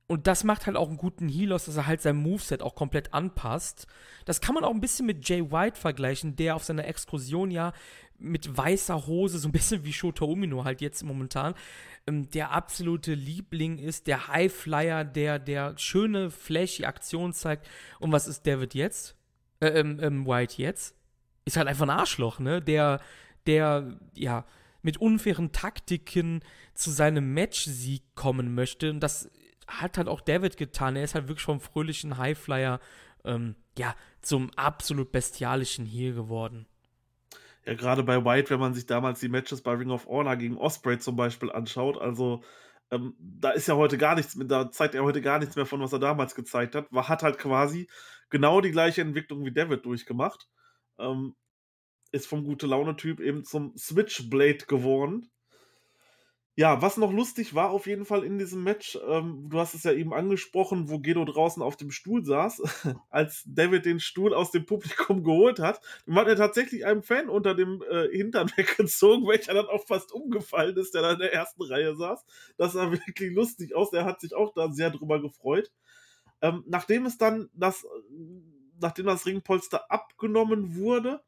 und 0.08 0.26
das 0.28 0.44
macht 0.44 0.66
halt 0.66 0.76
auch 0.76 0.88
einen 0.88 0.98
guten 0.98 1.28
Heal 1.28 1.52
aus, 1.52 1.64
dass 1.64 1.76
er 1.76 1.86
halt 1.86 2.00
sein 2.00 2.16
Moveset 2.16 2.62
auch 2.62 2.74
komplett 2.76 3.12
anpasst. 3.12 3.86
Das 4.24 4.40
kann 4.40 4.54
man 4.54 4.64
auch 4.64 4.70
ein 4.70 4.80
bisschen 4.80 5.06
mit 5.06 5.28
Jay 5.28 5.50
White 5.50 5.78
vergleichen, 5.80 6.36
der 6.36 6.54
auf 6.56 6.64
seiner 6.64 6.86
Exkursion 6.86 7.50
ja 7.50 7.72
mit 8.18 8.56
weißer 8.56 9.06
Hose, 9.06 9.38
so 9.38 9.48
ein 9.48 9.52
bisschen 9.52 9.84
wie 9.84 9.92
Shota 9.92 10.24
Umino 10.24 10.64
halt 10.64 10.80
jetzt 10.80 11.02
momentan, 11.02 11.54
ähm, 12.06 12.30
der 12.30 12.52
absolute 12.52 13.14
Liebling 13.14 13.78
ist, 13.78 14.06
der 14.06 14.28
Highflyer, 14.28 15.04
der, 15.04 15.38
der 15.38 15.74
schöne, 15.76 16.30
flashy 16.30 16.84
Aktion 16.84 17.32
zeigt. 17.32 17.68
Und 17.98 18.12
was 18.12 18.28
ist 18.28 18.46
David 18.46 18.74
jetzt? 18.74 19.16
Äh, 19.60 19.68
ähm, 19.68 19.98
ähm, 20.00 20.26
White 20.26 20.60
jetzt? 20.60 20.94
Ist 21.44 21.56
halt 21.56 21.68
einfach 21.68 21.84
ein 21.84 21.90
Arschloch, 21.90 22.38
ne? 22.38 22.60
Der, 22.60 23.00
der, 23.46 23.98
ja, 24.14 24.44
mit 24.82 24.98
unfairen 24.98 25.52
Taktiken 25.52 26.40
zu 26.74 26.90
seinem 26.90 27.34
Match-Sieg 27.34 28.02
kommen 28.14 28.54
möchte. 28.54 28.90
Und 28.90 29.00
das 29.00 29.30
hat 29.66 29.98
halt 29.98 30.08
auch 30.08 30.20
David 30.20 30.56
getan. 30.56 30.96
Er 30.96 31.04
ist 31.04 31.14
halt 31.14 31.28
wirklich 31.28 31.44
vom 31.44 31.60
fröhlichen 31.60 32.18
Highflyer, 32.18 32.80
ähm, 33.24 33.56
ja, 33.76 33.94
zum 34.22 34.50
absolut 34.56 35.12
bestialischen 35.12 35.86
Heal 35.86 36.14
geworden. 36.14 36.66
Ja, 37.64 37.74
gerade 37.74 38.04
bei 38.04 38.24
White, 38.24 38.50
wenn 38.50 38.60
man 38.60 38.74
sich 38.74 38.86
damals 38.86 39.18
die 39.18 39.28
Matches 39.28 39.60
bei 39.60 39.72
Ring 39.72 39.90
of 39.90 40.06
Honor 40.06 40.36
gegen 40.36 40.56
Osprey 40.56 40.98
zum 40.98 41.16
Beispiel 41.16 41.50
anschaut, 41.50 41.98
also 41.98 42.44
ähm, 42.92 43.16
da 43.18 43.50
ist 43.50 43.66
ja 43.66 43.74
heute 43.74 43.98
gar 43.98 44.14
nichts 44.14 44.38
da 44.38 44.70
zeigt 44.70 44.94
er 44.94 45.02
heute 45.02 45.20
gar 45.20 45.40
nichts 45.40 45.56
mehr 45.56 45.66
von, 45.66 45.80
was 45.80 45.92
er 45.92 45.98
damals 45.98 46.36
gezeigt 46.36 46.76
hat. 46.76 46.86
War, 46.92 47.08
hat 47.08 47.24
halt 47.24 47.38
quasi 47.38 47.88
genau 48.30 48.60
die 48.60 48.70
gleiche 48.70 49.00
Entwicklung 49.00 49.44
wie 49.44 49.52
David 49.52 49.84
durchgemacht. 49.84 50.48
Ähm, 50.98 51.34
ist 52.16 52.26
vom 52.26 52.44
gute 52.44 52.66
Laune-Typ 52.66 53.20
eben 53.20 53.44
zum 53.44 53.76
Switchblade 53.76 54.66
geworden. 54.66 55.30
Ja, 56.58 56.80
was 56.80 56.96
noch 56.96 57.12
lustig 57.12 57.54
war 57.54 57.68
auf 57.68 57.86
jeden 57.86 58.06
Fall 58.06 58.24
in 58.24 58.38
diesem 58.38 58.64
Match, 58.64 58.98
ähm, 59.06 59.50
du 59.50 59.58
hast 59.58 59.74
es 59.74 59.82
ja 59.82 59.92
eben 59.92 60.14
angesprochen, 60.14 60.88
wo 60.88 61.00
Gedo 61.00 61.22
draußen 61.26 61.62
auf 61.62 61.76
dem 61.76 61.90
Stuhl 61.90 62.24
saß, 62.24 62.62
als 63.10 63.42
David 63.46 63.84
den 63.84 64.00
Stuhl 64.00 64.32
aus 64.32 64.52
dem 64.52 64.64
Publikum 64.64 65.22
geholt 65.22 65.58
hat, 65.58 65.82
dann 66.06 66.14
hat 66.14 66.28
er 66.28 66.36
tatsächlich 66.36 66.86
einem 66.86 67.02
Fan 67.02 67.28
unter 67.28 67.54
dem 67.54 67.82
äh, 67.90 68.08
Hintern 68.08 68.50
weggezogen, 68.56 69.28
welcher 69.28 69.52
dann 69.52 69.66
auch 69.66 69.86
fast 69.86 70.12
umgefallen 70.12 70.74
ist, 70.78 70.94
der 70.94 71.02
da 71.02 71.12
in 71.12 71.18
der 71.18 71.34
ersten 71.34 71.62
Reihe 71.62 71.94
saß. 71.94 72.24
Das 72.56 72.72
sah 72.72 72.90
wirklich 73.06 73.34
lustig 73.34 73.76
aus, 73.76 73.90
der 73.90 74.06
hat 74.06 74.22
sich 74.22 74.34
auch 74.34 74.54
da 74.54 74.72
sehr 74.72 74.88
drüber 74.88 75.20
gefreut. 75.20 75.70
Ähm, 76.40 76.64
nachdem 76.66 77.04
es 77.04 77.18
dann 77.18 77.50
das, 77.52 77.86
nachdem 78.80 79.04
das 79.04 79.26
Ringpolster 79.26 79.90
abgenommen 79.90 80.74
wurde, 80.74 81.20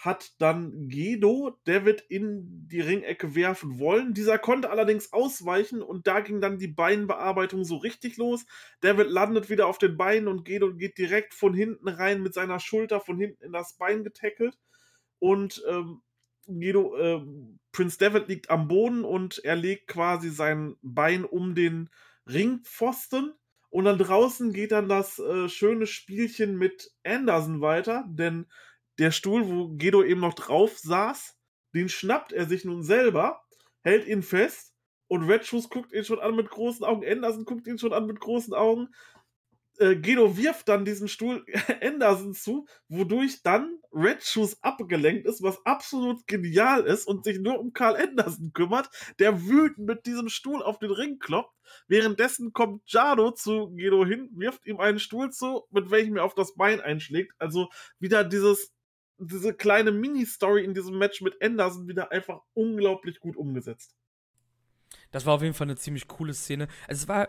hat 0.00 0.32
dann 0.38 0.88
Gedo 0.88 1.58
David 1.64 2.00
in 2.08 2.66
die 2.68 2.80
Ringecke 2.80 3.34
werfen 3.34 3.78
wollen. 3.78 4.14
Dieser 4.14 4.38
konnte 4.38 4.70
allerdings 4.70 5.12
ausweichen 5.12 5.82
und 5.82 6.06
da 6.06 6.20
ging 6.20 6.40
dann 6.40 6.58
die 6.58 6.68
Beinbearbeitung 6.68 7.64
so 7.64 7.76
richtig 7.76 8.16
los. 8.16 8.46
David 8.80 9.10
landet 9.10 9.50
wieder 9.50 9.66
auf 9.66 9.76
den 9.76 9.98
Beinen 9.98 10.26
und 10.26 10.46
Gedo 10.46 10.74
geht 10.74 10.96
direkt 10.96 11.34
von 11.34 11.52
hinten 11.52 11.86
rein 11.86 12.22
mit 12.22 12.32
seiner 12.32 12.60
Schulter 12.60 13.00
von 13.00 13.18
hinten 13.18 13.44
in 13.44 13.52
das 13.52 13.76
Bein 13.76 14.02
getackelt. 14.02 14.58
Und 15.18 15.62
ähm, 15.68 16.00
Gedo, 16.46 16.96
äh, 16.96 17.20
Prince 17.70 17.98
David 17.98 18.28
liegt 18.28 18.48
am 18.48 18.68
Boden 18.68 19.04
und 19.04 19.44
er 19.44 19.56
legt 19.56 19.86
quasi 19.86 20.30
sein 20.30 20.76
Bein 20.80 21.26
um 21.26 21.54
den 21.54 21.90
Ringpfosten. 22.26 23.34
Und 23.68 23.84
dann 23.84 23.98
draußen 23.98 24.54
geht 24.54 24.72
dann 24.72 24.88
das 24.88 25.18
äh, 25.18 25.50
schöne 25.50 25.86
Spielchen 25.86 26.56
mit 26.56 26.90
Anderson 27.04 27.60
weiter, 27.60 28.04
denn 28.08 28.46
der 29.00 29.10
Stuhl, 29.10 29.48
wo 29.48 29.68
Gedo 29.68 30.04
eben 30.04 30.20
noch 30.20 30.34
drauf 30.34 30.78
saß, 30.78 31.36
den 31.74 31.88
schnappt 31.88 32.32
er 32.32 32.46
sich 32.46 32.64
nun 32.64 32.82
selber, 32.82 33.42
hält 33.82 34.06
ihn 34.06 34.22
fest 34.22 34.74
und 35.08 35.24
Red 35.24 35.46
Shoes 35.46 35.70
guckt 35.70 35.92
ihn 35.92 36.04
schon 36.04 36.20
an 36.20 36.36
mit 36.36 36.50
großen 36.50 36.84
Augen. 36.84 37.06
Anderson 37.06 37.44
guckt 37.44 37.66
ihn 37.66 37.78
schon 37.78 37.94
an 37.94 38.06
mit 38.06 38.20
großen 38.20 38.52
Augen. 38.52 38.88
Äh, 39.78 39.96
Gedo 39.96 40.36
wirft 40.36 40.68
dann 40.68 40.84
diesen 40.84 41.08
Stuhl 41.08 41.46
Anderson 41.82 42.34
zu, 42.34 42.66
wodurch 42.88 43.42
dann 43.42 43.78
Red 43.90 44.22
Shoes 44.22 44.62
abgelenkt 44.62 45.26
ist, 45.26 45.42
was 45.42 45.64
absolut 45.64 46.26
genial 46.26 46.84
ist 46.84 47.06
und 47.06 47.24
sich 47.24 47.38
nur 47.38 47.58
um 47.58 47.72
Carl 47.72 47.96
Anderson 47.96 48.52
kümmert, 48.52 48.90
der 49.18 49.42
wütend 49.46 49.86
mit 49.86 50.04
diesem 50.04 50.28
Stuhl 50.28 50.62
auf 50.62 50.78
den 50.78 50.90
Ring 50.90 51.18
kloppt. 51.18 51.56
Währenddessen 51.88 52.52
kommt 52.52 52.82
Jado 52.86 53.30
zu 53.30 53.70
Gedo 53.70 54.04
hin, 54.04 54.28
wirft 54.34 54.66
ihm 54.66 54.78
einen 54.78 54.98
Stuhl 54.98 55.30
zu, 55.30 55.64
mit 55.70 55.90
welchem 55.90 56.18
er 56.18 56.24
auf 56.24 56.34
das 56.34 56.54
Bein 56.54 56.80
einschlägt. 56.80 57.32
Also 57.38 57.70
wieder 57.98 58.24
dieses 58.24 58.74
diese 59.20 59.54
kleine 59.54 59.92
Mini-Story 59.92 60.64
in 60.64 60.74
diesem 60.74 60.98
Match 60.98 61.20
mit 61.20 61.42
Anderson 61.42 61.88
wieder 61.88 62.10
einfach 62.10 62.40
unglaublich 62.54 63.20
gut 63.20 63.36
umgesetzt. 63.36 63.96
Das 65.10 65.26
war 65.26 65.34
auf 65.34 65.42
jeden 65.42 65.54
Fall 65.54 65.66
eine 65.66 65.76
ziemlich 65.76 66.08
coole 66.08 66.34
Szene. 66.34 66.68
Also 66.88 67.02
es 67.02 67.08
war, 67.08 67.28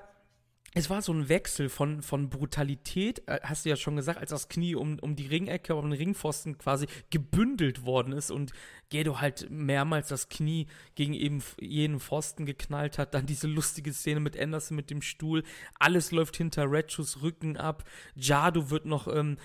es 0.74 0.90
war 0.90 1.02
so 1.02 1.12
ein 1.12 1.28
Wechsel 1.28 1.68
von, 1.68 2.02
von 2.02 2.30
Brutalität, 2.30 3.28
äh, 3.28 3.40
hast 3.44 3.66
du 3.66 3.70
ja 3.70 3.76
schon 3.76 3.98
gesagt, 3.98 4.20
als 4.20 4.30
das 4.30 4.48
Knie 4.48 4.76
um, 4.76 5.00
um 5.00 5.16
die 5.16 5.28
Ringecke, 5.28 5.76
um 5.76 5.90
den 5.90 5.98
Ringpfosten 5.98 6.58
quasi 6.58 6.88
gebündelt 7.10 7.86
worden 7.86 8.14
ist 8.14 8.32
und 8.32 8.54
Gedo 8.90 9.20
halt 9.20 9.50
mehrmals 9.50 10.08
das 10.08 10.30
Knie 10.30 10.68
gegen 10.96 11.14
eben 11.14 11.44
jeden 11.60 12.00
Pfosten 12.00 12.46
geknallt 12.46 12.98
hat. 12.98 13.14
Dann 13.14 13.26
diese 13.26 13.48
lustige 13.48 13.92
Szene 13.92 14.22
mit 14.22 14.40
Anderson 14.40 14.78
mit 14.78 14.90
dem 14.90 15.02
Stuhl. 15.02 15.44
Alles 15.78 16.12
läuft 16.12 16.38
hinter 16.38 16.72
Retchus 16.72 17.22
Rücken 17.22 17.58
ab. 17.58 17.84
Jado 18.16 18.70
wird 18.70 18.86
noch 18.86 19.08
ähm, 19.14 19.38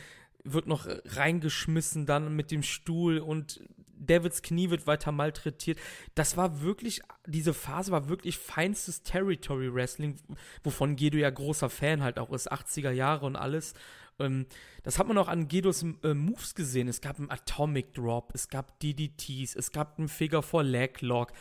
wird 0.52 0.66
noch 0.66 0.87
reingeschmissen 1.04 2.06
dann 2.06 2.35
mit 2.35 2.50
dem 2.50 2.62
Stuhl 2.62 3.18
und 3.18 3.61
Davids 3.98 4.42
Knie 4.42 4.70
wird 4.70 4.87
weiter 4.87 5.12
malträtiert. 5.12 5.78
Das 6.14 6.37
war 6.37 6.61
wirklich, 6.61 7.02
diese 7.26 7.54
Phase 7.54 7.92
war 7.92 8.09
wirklich 8.09 8.38
feinstes 8.38 9.02
Territory 9.02 9.72
Wrestling, 9.72 10.16
wovon 10.62 10.96
Gedo 10.96 11.18
ja 11.18 11.30
großer 11.30 11.70
Fan 11.70 12.02
halt 12.02 12.18
auch 12.18 12.30
ist, 12.32 12.50
80er 12.52 12.90
Jahre 12.90 13.26
und 13.26 13.37
alles. 13.37 13.74
Ähm, 14.18 14.46
das 14.82 14.98
hat 14.98 15.09
man 15.09 15.18
auch 15.18 15.28
an 15.28 15.48
Gedos 15.48 15.85
äh, 16.02 16.14
Moves 16.14 16.54
gesehen. 16.54 16.88
Es 16.88 17.00
gab 17.00 17.18
einen 17.18 17.30
Atomic 17.30 17.94
Drop, 17.94 18.30
es 18.35 18.48
gab 18.48 18.78
DDTs, 18.80 19.56
es 19.56 19.72
gab 19.72 19.98
einen 19.98 20.09
Figure 20.09 20.42
for 20.42 20.62
Leg 20.62 21.00
Lock, 21.00 21.32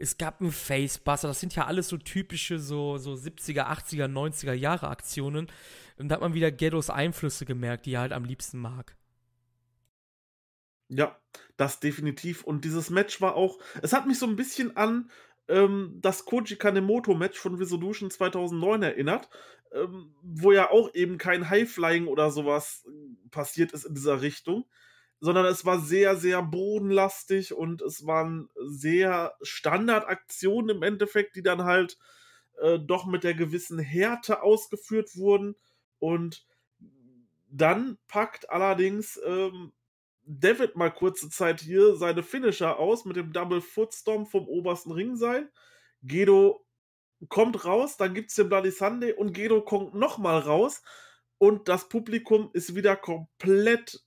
es 0.00 0.18
gab 0.18 0.40
einen 0.40 0.52
Facebuster. 0.52 1.28
Das 1.28 1.40
sind 1.40 1.54
ja 1.54 1.66
alles 1.66 1.88
so 1.88 1.96
typische 1.96 2.58
so, 2.58 2.98
so 2.98 3.12
70er, 3.12 3.66
80er, 3.66 4.06
90er 4.06 4.52
Jahre 4.52 4.88
Aktionen. 4.88 5.48
Und 5.96 6.08
da 6.08 6.14
hat 6.14 6.20
man 6.20 6.34
wieder 6.34 6.50
Ghettos 6.50 6.90
Einflüsse 6.90 7.44
gemerkt, 7.44 7.86
die 7.86 7.94
er 7.94 8.00
halt 8.00 8.12
am 8.12 8.24
liebsten 8.24 8.58
mag. 8.58 8.96
Ja, 10.88 11.18
das 11.56 11.80
definitiv. 11.80 12.44
Und 12.44 12.64
dieses 12.64 12.90
Match 12.90 13.20
war 13.20 13.34
auch, 13.34 13.58
es 13.82 13.92
hat 13.92 14.06
mich 14.06 14.18
so 14.18 14.26
ein 14.26 14.36
bisschen 14.36 14.76
an 14.76 15.10
ähm, 15.48 15.98
das 16.00 16.24
Koji 16.24 16.56
Kanemoto-Match 16.56 17.38
von 17.38 17.56
Resolution 17.56 18.10
2009 18.10 18.82
erinnert, 18.82 19.28
ähm, 19.72 20.14
wo 20.22 20.52
ja 20.52 20.70
auch 20.70 20.94
eben 20.94 21.18
kein 21.18 21.50
Highflying 21.50 22.06
oder 22.06 22.30
sowas 22.30 22.86
äh, 22.86 23.28
passiert 23.30 23.72
ist 23.72 23.84
in 23.84 23.94
dieser 23.94 24.22
Richtung, 24.22 24.64
sondern 25.20 25.46
es 25.46 25.64
war 25.64 25.80
sehr, 25.80 26.16
sehr 26.16 26.42
bodenlastig 26.42 27.52
und 27.52 27.82
es 27.82 28.06
waren 28.06 28.48
sehr 28.66 29.34
Standardaktionen 29.42 30.76
im 30.76 30.82
Endeffekt, 30.82 31.36
die 31.36 31.42
dann 31.42 31.64
halt 31.64 31.98
äh, 32.60 32.78
doch 32.78 33.06
mit 33.06 33.24
der 33.24 33.34
gewissen 33.34 33.78
Härte 33.78 34.42
ausgeführt 34.42 35.16
wurden. 35.16 35.56
Und 35.98 36.46
dann 37.48 37.98
packt 38.06 38.50
allerdings 38.50 39.20
ähm, 39.24 39.72
David 40.24 40.76
mal 40.76 40.90
kurze 40.90 41.30
Zeit 41.30 41.60
hier 41.60 41.96
seine 41.96 42.22
Finisher 42.22 42.78
aus 42.78 43.04
mit 43.04 43.16
dem 43.16 43.32
Double 43.32 43.60
Footstomp 43.60 44.28
vom 44.28 44.46
obersten 44.46 44.92
Ringseil. 44.92 45.50
Gedo 46.02 46.64
kommt 47.28 47.64
raus, 47.64 47.96
dann 47.96 48.14
gibt 48.14 48.30
es 48.30 48.36
den 48.36 48.48
Bloody 48.48 48.70
Sunday 48.70 49.12
und 49.12 49.32
Gedo 49.32 49.62
kommt 49.62 49.94
nochmal 49.94 50.38
raus 50.38 50.82
und 51.38 51.68
das 51.68 51.88
Publikum 51.88 52.50
ist 52.52 52.76
wieder 52.76 52.94
komplett 52.94 54.04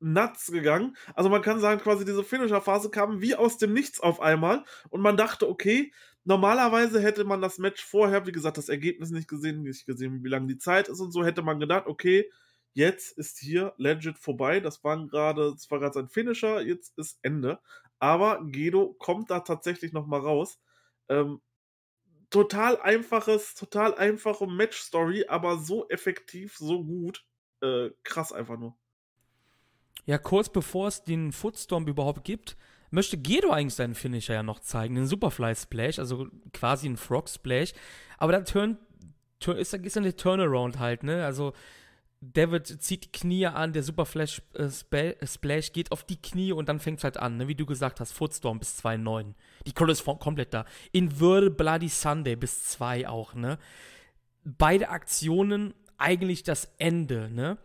nuts 0.00 0.46
gegangen. 0.48 0.96
Also 1.14 1.30
man 1.30 1.42
kann 1.42 1.60
sagen, 1.60 1.80
quasi 1.80 2.04
diese 2.04 2.24
Finisher-Phase 2.24 2.90
kam 2.90 3.20
wie 3.20 3.34
aus 3.34 3.58
dem 3.58 3.72
Nichts 3.72 4.00
auf 4.00 4.20
einmal 4.20 4.64
und 4.90 5.00
man 5.00 5.16
dachte, 5.16 5.48
okay, 5.48 5.92
normalerweise 6.24 7.00
hätte 7.00 7.24
man 7.24 7.40
das 7.40 7.58
Match 7.58 7.84
vorher, 7.84 8.26
wie 8.26 8.32
gesagt, 8.32 8.58
das 8.58 8.68
Ergebnis 8.68 9.10
nicht 9.10 9.28
gesehen, 9.28 9.62
nicht 9.62 9.86
gesehen, 9.86 10.22
wie 10.24 10.28
lange 10.28 10.48
die 10.48 10.58
Zeit 10.58 10.88
ist 10.88 11.00
und 11.00 11.12
so, 11.12 11.24
hätte 11.24 11.42
man 11.42 11.60
gedacht, 11.60 11.86
okay, 11.86 12.30
jetzt 12.74 13.16
ist 13.16 13.38
hier 13.38 13.72
legit 13.78 14.18
vorbei. 14.18 14.60
Das 14.60 14.84
waren 14.84 15.08
gerade, 15.08 15.52
das 15.52 15.70
war 15.70 15.78
gerade 15.80 15.94
sein 15.94 16.08
Finisher, 16.08 16.60
jetzt 16.60 16.96
ist 16.98 17.18
Ende. 17.22 17.60
Aber 17.98 18.44
Gedo 18.44 18.94
kommt 18.98 19.30
da 19.30 19.40
tatsächlich 19.40 19.92
nochmal 19.92 20.20
raus. 20.20 20.60
Ähm, 21.08 21.40
total 22.30 22.80
einfaches, 22.80 23.54
total 23.54 23.94
einfache 23.94 24.46
Match-Story, 24.46 25.26
aber 25.28 25.58
so 25.58 25.88
effektiv, 25.88 26.56
so 26.56 26.84
gut. 26.84 27.24
Äh, 27.62 27.90
krass 28.04 28.32
einfach 28.32 28.58
nur. 28.58 28.76
Ja, 30.04 30.18
kurz 30.18 30.48
bevor 30.48 30.88
es 30.88 31.04
den 31.04 31.32
Footstorm 31.32 31.86
überhaupt 31.86 32.24
gibt, 32.24 32.56
möchte 32.90 33.16
Gedo 33.16 33.50
eigentlich 33.50 33.74
seinen 33.74 33.94
Finisher 33.94 34.34
ja 34.34 34.42
noch 34.42 34.60
zeigen, 34.60 34.94
den 34.94 35.06
Superfly 35.06 35.54
Splash, 35.54 35.98
also 35.98 36.28
quasi 36.52 36.88
ein 36.88 36.96
Frog 36.96 37.28
Splash. 37.28 37.72
Aber 38.18 38.32
da 38.32 38.40
turn, 38.42 38.78
turn, 39.40 39.58
ist, 39.58 39.72
dann 39.72 40.02
der 40.02 40.16
Turnaround 40.16 40.78
halt, 40.78 41.02
ne? 41.02 41.24
Also 41.24 41.52
David 42.20 42.66
zieht 42.66 43.04
die 43.04 43.12
Knie 43.12 43.46
an, 43.46 43.72
der 43.72 43.82
Superflash 43.82 44.42
äh, 44.54 45.26
Splash 45.26 45.72
geht 45.72 45.92
auf 45.92 46.04
die 46.04 46.20
Knie 46.20 46.52
und 46.52 46.68
dann 46.68 46.80
fängt 46.80 46.98
es 46.98 47.04
halt 47.04 47.18
an, 47.18 47.36
ne? 47.36 47.46
wie 47.46 47.54
du 47.54 47.66
gesagt 47.66 48.00
hast, 48.00 48.12
Footstorm 48.12 48.58
bis 48.58 48.82
2,9. 48.82 49.34
Die 49.66 49.72
Kohle 49.72 49.92
ist 49.92 50.04
komplett 50.04 50.54
da. 50.54 50.64
In 50.92 51.20
Würde 51.20 51.50
Bloody 51.50 51.88
Sunday 51.88 52.34
bis 52.34 52.64
2 52.64 53.06
auch, 53.08 53.34
ne? 53.34 53.58
beide 54.46 54.88
Aktionen 54.88 55.74
eigentlich 55.98 56.42
das 56.42 56.72
Ende, 56.78 57.30
ne? 57.30 57.58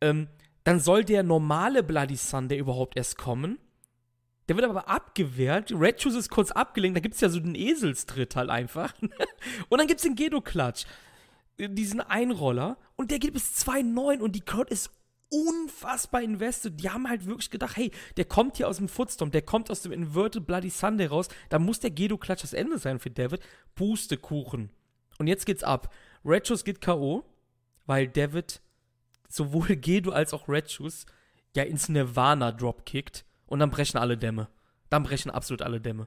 Ähm, 0.00 0.28
dann 0.64 0.80
soll 0.80 1.04
der 1.04 1.22
normale 1.22 1.82
Bloody 1.82 2.16
Sunday 2.16 2.58
überhaupt 2.58 2.96
erst 2.96 3.18
kommen. 3.18 3.58
Der 4.48 4.56
wird 4.56 4.68
aber 4.68 4.88
abgewehrt. 4.88 5.72
Red 5.72 6.02
Shoes 6.02 6.14
ist 6.14 6.30
kurz 6.30 6.50
abgelenkt. 6.50 6.96
Da 6.96 7.00
gibt 7.00 7.14
es 7.14 7.20
ja 7.20 7.28
so 7.28 7.40
den 7.40 7.54
Eselstritt 7.54 8.36
halt 8.36 8.50
einfach. 8.50 8.94
und 9.68 9.78
dann 9.78 9.86
gibt 9.86 10.00
es 10.00 10.04
den 10.04 10.14
Gedo-Klatsch. 10.14 10.84
Diesen 11.58 12.00
Einroller. 12.00 12.76
Und 12.96 13.10
der 13.10 13.18
geht 13.18 13.32
bis 13.32 13.66
2,9 13.66 14.20
und 14.20 14.32
die 14.36 14.40
Crowd 14.40 14.72
ist 14.72 14.90
unfassbar 15.30 16.22
invested. 16.22 16.80
Die 16.80 16.90
haben 16.90 17.08
halt 17.08 17.26
wirklich 17.26 17.50
gedacht, 17.50 17.76
hey, 17.76 17.90
der 18.16 18.24
kommt 18.24 18.56
hier 18.56 18.68
aus 18.68 18.76
dem 18.76 18.88
Footstomp, 18.88 19.32
der 19.32 19.42
kommt 19.42 19.70
aus 19.70 19.82
dem 19.82 19.92
Inverted 19.92 20.46
Bloody 20.46 20.70
Sunday 20.70 21.06
raus. 21.06 21.28
Da 21.48 21.58
muss 21.58 21.80
der 21.80 21.90
Gedo-Klatsch 21.90 22.42
das 22.42 22.52
Ende 22.52 22.78
sein 22.78 22.98
für 22.98 23.10
David. 23.10 23.40
Pustekuchen. 23.74 24.70
Und 25.18 25.26
jetzt 25.26 25.46
geht's 25.46 25.64
ab. 25.64 25.92
Red 26.24 26.46
Shoes 26.46 26.64
geht 26.64 26.80
K.O., 26.80 27.24
weil 27.86 28.08
David 28.08 28.61
sowohl 29.34 29.76
Gedo 29.76 30.10
als 30.10 30.34
auch 30.34 30.48
Red 30.48 30.70
Shoes 30.70 31.06
ja 31.54 31.64
ins 31.64 31.88
Nirvana 31.88 32.52
dropkickt 32.52 33.24
und 33.46 33.58
dann 33.58 33.70
brechen 33.70 33.98
alle 33.98 34.16
Dämme. 34.16 34.48
Dann 34.88 35.02
brechen 35.02 35.30
absolut 35.30 35.62
alle 35.62 35.80
Dämme. 35.80 36.06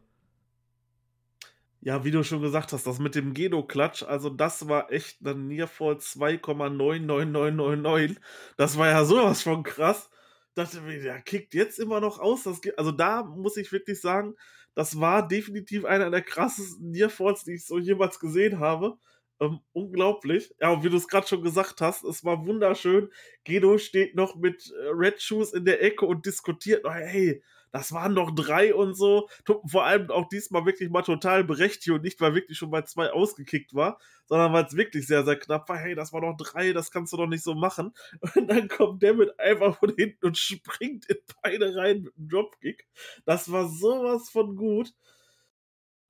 Ja, 1.82 2.04
wie 2.04 2.10
du 2.10 2.24
schon 2.24 2.42
gesagt 2.42 2.74
hast, 2.74 2.88
das 2.88 2.98
mit 2.98 3.14
dem 3.14 3.36
Gedo-Klatsch, 3.36 4.02
also 4.02 4.32
das 4.32 4.68
war 4.68 4.92
echt 4.92 5.24
ein 5.24 5.46
Nearfall 5.48 5.98
2,99999. 5.98 8.18
Das 8.58 8.80
war 8.80 8.88
ja 8.88 9.06
sowas 9.06 9.44
von 9.44 9.62
krass. 9.62 10.10
Dachte 10.56 10.82
mir, 10.82 11.00
der 11.00 11.22
kickt 11.22 11.54
jetzt 11.54 11.78
immer 11.78 12.00
noch 12.00 12.18
aus. 12.18 12.48
Also 12.48 12.92
da 12.92 13.24
muss 13.24 13.58
ich 13.58 13.72
wirklich 13.72 14.02
sagen, 14.02 14.34
das 14.74 15.00
war 15.00 15.28
definitiv 15.28 15.86
einer 15.86 16.10
der 16.10 16.24
krassesten 16.24 16.90
Nearfalls, 16.90 17.44
die 17.44 17.54
ich 17.54 17.68
so 17.68 17.78
jemals 17.78 18.20
gesehen 18.20 18.60
habe. 18.60 18.98
Ähm, 19.42 19.60
unglaublich. 19.74 20.54
Ja, 20.62 20.72
und 20.72 20.84
wie 20.84 20.90
du 20.90 20.96
es 20.98 21.08
gerade 21.10 21.28
schon 21.28 21.44
gesagt 21.44 21.82
hast, 21.82 22.04
es 22.06 22.24
war 22.24 22.46
wunderschön. 22.46 23.10
Gedo 23.44 23.78
steht 23.78 24.16
noch 24.16 24.36
mit 24.36 24.72
äh, 24.72 24.88
Red 24.90 25.22
Shoes 25.22 25.54
in 25.54 25.66
der 25.66 25.84
Ecke 25.84 26.06
und 26.06 26.26
diskutiert, 26.26 26.86
hey, 26.90 27.44
das 27.76 27.92
waren 27.92 28.16
doch 28.16 28.32
drei 28.32 28.74
und 28.74 28.94
so. 28.94 29.28
Vor 29.68 29.84
allem 29.84 30.10
auch 30.10 30.30
diesmal 30.30 30.66
wirklich 30.66 30.90
mal 30.90 31.02
total 31.02 31.44
berechtigt 31.44 31.90
und 31.90 32.04
nicht, 32.04 32.22
weil 32.22 32.34
wirklich 32.34 32.58
schon 32.58 32.72
bei 32.72 32.84
zwei 32.84 33.12
ausgekickt 33.12 33.74
war, 33.74 34.00
sondern 34.28 34.54
weil 34.54 34.64
es 34.64 34.78
wirklich 34.78 35.06
sehr, 35.06 35.26
sehr 35.26 35.38
knapp 35.38 35.68
war. 35.68 35.78
Hey, 35.78 35.94
das 35.94 36.14
war 36.14 36.22
doch 36.22 36.38
drei, 36.38 36.72
das 36.72 36.90
kannst 36.90 37.12
du 37.12 37.18
doch 37.18 37.28
nicht 37.28 37.44
so 37.44 37.54
machen. 37.54 37.92
Und 38.36 38.48
dann 38.48 38.70
kommt 38.70 39.04
der 39.04 39.14
mit 39.14 39.38
einfach 39.38 39.78
von 39.78 39.94
hinten 39.98 40.26
und 40.26 40.38
springt 40.38 41.06
in 41.08 41.18
beide 41.44 41.76
rein 41.76 42.04
mit 42.04 42.16
einem 42.16 42.30
Dropkick. 42.30 42.88
Das 43.26 43.52
war 43.52 43.68
sowas 43.68 44.30
von 44.30 44.56
gut. 44.56 44.94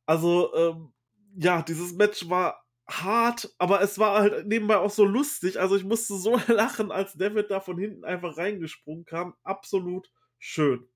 Also, 0.06 0.54
ähm, 0.54 0.94
ja, 1.36 1.64
dieses 1.64 1.94
Match 1.96 2.30
war 2.30 2.65
hart, 2.88 3.54
aber 3.58 3.82
es 3.82 3.98
war 3.98 4.20
halt 4.20 4.48
nebenbei 4.48 4.78
auch 4.78 4.92
so 4.92 5.06
lustig. 5.06 5.60
Also 5.60 5.76
ich 5.76 5.84
musste 5.84 6.16
so 6.16 6.40
lachen, 6.48 6.92
als 6.92 7.14
David 7.14 7.52
da 7.52 7.60
von 7.60 7.78
hinten 7.78 8.04
einfach 8.04 8.38
reingesprungen 8.38 9.06
kam. 9.06 9.36
Absolut 9.44 10.12
schön. 10.38 10.88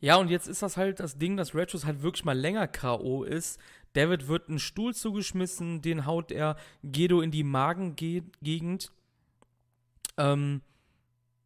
Ja, 0.00 0.16
und 0.16 0.28
jetzt 0.28 0.48
ist 0.48 0.60
das 0.60 0.76
halt 0.76 1.00
das 1.00 1.16
Ding, 1.16 1.36
dass 1.36 1.54
Retros 1.54 1.86
halt 1.86 2.02
wirklich 2.02 2.26
mal 2.26 2.38
länger 2.38 2.68
K.O. 2.68 3.24
ist. 3.24 3.58
David 3.94 4.28
wird 4.28 4.48
einen 4.48 4.58
Stuhl 4.58 4.94
zugeschmissen, 4.94 5.80
den 5.80 6.04
haut 6.04 6.30
er 6.30 6.56
Gedo 6.82 7.22
in 7.22 7.30
die 7.30 7.44
Magengegend. 7.44 8.92
Ähm, 10.18 10.60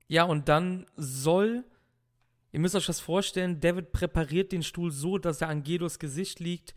ja, 0.09 0.25
und 0.25 0.49
dann 0.49 0.87
soll, 0.97 1.63
ihr 2.51 2.59
müsst 2.59 2.75
euch 2.75 2.87
das 2.87 2.99
vorstellen, 2.99 3.61
David 3.61 3.93
präpariert 3.93 4.51
den 4.51 4.65
Stuhl 4.65 4.91
so, 4.91 5.19
dass 5.19 5.41
er 5.41 5.49
an 5.49 5.63
Gedos 5.63 6.01
Gesicht 6.01 6.41
liegt 6.41 6.75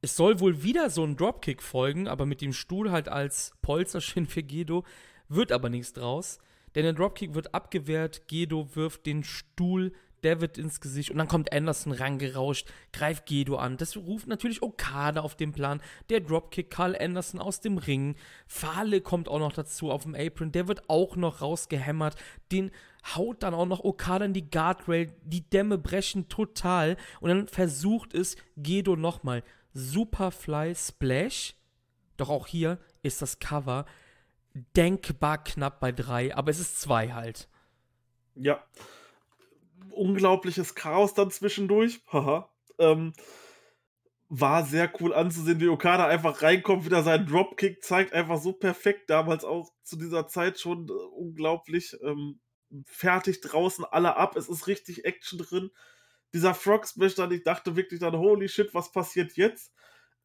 es 0.00 0.16
soll 0.16 0.40
wohl 0.40 0.62
wieder 0.62 0.90
so 0.90 1.04
ein 1.04 1.16
Dropkick 1.16 1.62
folgen, 1.62 2.06
aber 2.06 2.26
mit 2.26 2.40
dem 2.40 2.52
Stuhl 2.52 2.90
halt 2.90 3.08
als 3.08 3.52
Polsterchen 3.62 4.26
für 4.26 4.42
Gedo. 4.42 4.84
Wird 5.28 5.52
aber 5.52 5.68
nichts 5.68 5.92
draus. 5.92 6.38
Denn 6.74 6.84
der 6.84 6.92
Dropkick 6.92 7.34
wird 7.34 7.54
abgewehrt. 7.54 8.28
Gedo 8.28 8.74
wirft 8.74 9.06
den 9.06 9.24
Stuhl 9.24 9.92
David 10.22 10.58
ins 10.58 10.80
Gesicht 10.80 11.10
und 11.10 11.18
dann 11.18 11.28
kommt 11.28 11.52
Anderson 11.52 11.92
rangerauscht, 11.92 12.68
greift 12.92 13.26
Gedo 13.26 13.56
an. 13.56 13.76
Das 13.76 13.96
ruft 13.96 14.26
natürlich 14.26 14.62
Okada 14.62 15.20
auf 15.20 15.36
den 15.36 15.52
Plan. 15.52 15.80
Der 16.10 16.20
Dropkick 16.20 16.70
Carl 16.70 16.96
Anderson 16.98 17.40
aus 17.40 17.60
dem 17.60 17.78
Ring. 17.78 18.16
Fahle 18.46 19.00
kommt 19.00 19.28
auch 19.28 19.38
noch 19.38 19.52
dazu 19.52 19.90
auf 19.90 20.02
dem 20.02 20.14
Apron. 20.14 20.52
Der 20.52 20.68
wird 20.68 20.88
auch 20.88 21.16
noch 21.16 21.40
rausgehämmert. 21.40 22.16
Den 22.50 22.70
haut 23.14 23.42
dann 23.42 23.54
auch 23.54 23.66
noch 23.66 23.84
Okada 23.84 24.24
in 24.24 24.32
die 24.32 24.50
Guardrail. 24.50 25.12
Die 25.22 25.48
Dämme 25.48 25.78
brechen 25.78 26.28
total. 26.28 26.96
Und 27.20 27.28
dann 27.28 27.48
versucht 27.48 28.14
es 28.14 28.36
Gedo 28.56 28.96
nochmal. 28.96 29.42
Superfly 29.78 30.74
Splash. 30.74 31.54
Doch 32.16 32.28
auch 32.28 32.46
hier 32.48 32.78
ist 33.02 33.22
das 33.22 33.38
Cover 33.38 33.86
denkbar 34.76 35.44
knapp 35.44 35.78
bei 35.78 35.92
drei, 35.92 36.34
aber 36.34 36.50
es 36.50 36.58
ist 36.58 36.80
zwei 36.80 37.12
halt. 37.12 37.48
Ja. 38.34 38.64
Unglaubliches 39.90 40.74
Chaos 40.74 41.14
dann 41.14 41.30
zwischendurch. 41.30 42.00
Haha. 42.12 42.50
ähm, 42.78 43.12
war 44.28 44.64
sehr 44.66 44.92
cool 45.00 45.14
anzusehen, 45.14 45.60
wie 45.60 45.68
Okada 45.68 46.06
einfach 46.06 46.42
reinkommt, 46.42 46.84
wieder 46.84 47.02
seinen 47.02 47.26
Dropkick 47.26 47.82
zeigt, 47.82 48.12
einfach 48.12 48.38
so 48.38 48.52
perfekt. 48.52 49.08
Damals 49.08 49.44
auch 49.44 49.70
zu 49.84 49.96
dieser 49.96 50.26
Zeit 50.26 50.58
schon 50.58 50.88
äh, 50.88 50.92
unglaublich 50.92 51.96
ähm, 52.02 52.40
fertig 52.84 53.40
draußen, 53.40 53.84
alle 53.84 54.16
ab. 54.16 54.36
Es 54.36 54.48
ist 54.48 54.66
richtig 54.66 55.04
Action 55.04 55.38
drin 55.38 55.70
dieser 56.34 56.54
Frog 56.54 56.86
Splash 56.86 57.14
dann, 57.14 57.32
ich 57.32 57.42
dachte 57.42 57.76
wirklich 57.76 58.00
dann, 58.00 58.16
holy 58.16 58.48
shit, 58.48 58.74
was 58.74 58.92
passiert 58.92 59.36
jetzt? 59.36 59.72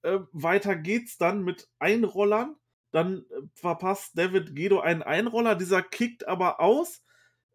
Äh, 0.02 0.20
weiter 0.32 0.76
geht's 0.76 1.18
dann 1.18 1.44
mit 1.44 1.70
Einrollern. 1.80 2.56
Dann 2.92 3.26
äh, 3.30 3.42
verpasst 3.56 4.18
David 4.18 4.56
Gedo 4.56 4.80
einen 4.80 5.02
Einroller, 5.02 5.56
dieser 5.56 5.82
kickt 5.82 6.28
aber 6.28 6.60
aus. 6.60 7.04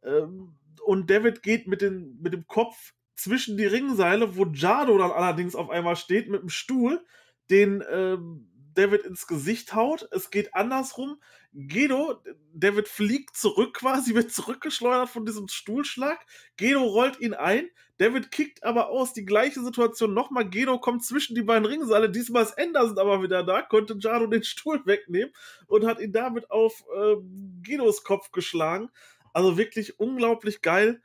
Ähm, 0.03 0.59
und 0.85 1.11
David 1.11 1.43
geht 1.43 1.67
mit, 1.67 1.83
den, 1.83 2.19
mit 2.21 2.33
dem 2.33 2.47
Kopf 2.47 2.95
zwischen 3.15 3.57
die 3.57 3.67
Ringseile, 3.67 4.37
wo 4.37 4.47
Jado 4.47 4.97
dann 4.97 5.11
allerdings 5.11 5.55
auf 5.55 5.71
einmal 5.71 5.97
steht 5.97 6.29
mit 6.29 6.41
dem 6.41 6.49
Stuhl, 6.49 7.05
den 7.51 7.85
ähm, 7.91 8.51
David 8.79 9.03
ins 9.03 9.27
Gesicht 9.27 9.75
haut. 9.75 10.09
Es 10.13 10.31
geht 10.31 10.55
andersrum. 10.55 11.21
Gedo, 11.53 12.23
David 12.55 12.87
fliegt 12.87 13.37
zurück 13.37 13.75
quasi, 13.75 14.15
wird 14.15 14.31
zurückgeschleudert 14.31 15.09
von 15.09 15.27
diesem 15.27 15.49
Stuhlschlag. 15.49 16.25
Gedo 16.57 16.85
rollt 16.85 17.19
ihn 17.19 17.35
ein. 17.35 17.69
David 17.97 18.31
kickt 18.31 18.63
aber 18.63 18.91
aus. 18.91 19.13
Die 19.13 19.25
gleiche 19.25 19.61
Situation 19.65 20.15
nochmal. 20.15 20.49
Gedo 20.49 20.79
kommt 20.79 21.05
zwischen 21.05 21.35
die 21.35 21.43
beiden 21.43 21.67
Ringseile. 21.67 22.09
Diesmal 22.09 22.45
ist 22.45 22.57
Anderson 22.57 23.01
aber 23.01 23.21
wieder 23.21 23.43
da, 23.43 23.63
konnte 23.63 23.97
Jado 23.99 24.29
den 24.29 24.45
Stuhl 24.45 24.81
wegnehmen 24.87 25.35
und 25.67 25.85
hat 25.85 25.99
ihn 25.99 26.13
damit 26.13 26.49
auf 26.53 26.85
äh, 26.97 27.17
Gedos 27.63 28.05
Kopf 28.05 28.31
geschlagen. 28.31 28.91
Also 29.33 29.59
wirklich 29.59 29.99
unglaublich 29.99 30.63
geil. 30.63 31.03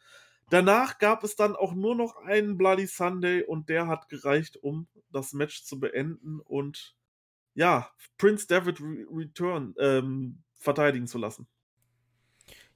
Danach 0.52 1.00
gab 1.00 1.24
es 1.24 1.36
dann 1.36 1.56
auch 1.56 1.74
nur 1.74 1.96
noch 1.96 2.18
einen 2.18 2.56
Bloody 2.56 2.86
Sunday 2.86 3.42
und 3.42 3.70
der 3.70 3.88
hat 3.88 4.10
gereicht, 4.10 4.58
um 4.62 4.86
das 5.12 5.34
Match 5.34 5.64
zu 5.64 5.80
beenden 5.80 6.40
und 6.40 6.96
ja, 7.54 7.90
Prince 8.18 8.48
David 8.48 8.80
Re 8.80 9.06
Return 9.12 9.76
ähm, 9.80 10.44
verteidigen 10.56 11.08
zu 11.08 11.18
lassen. 11.18 11.48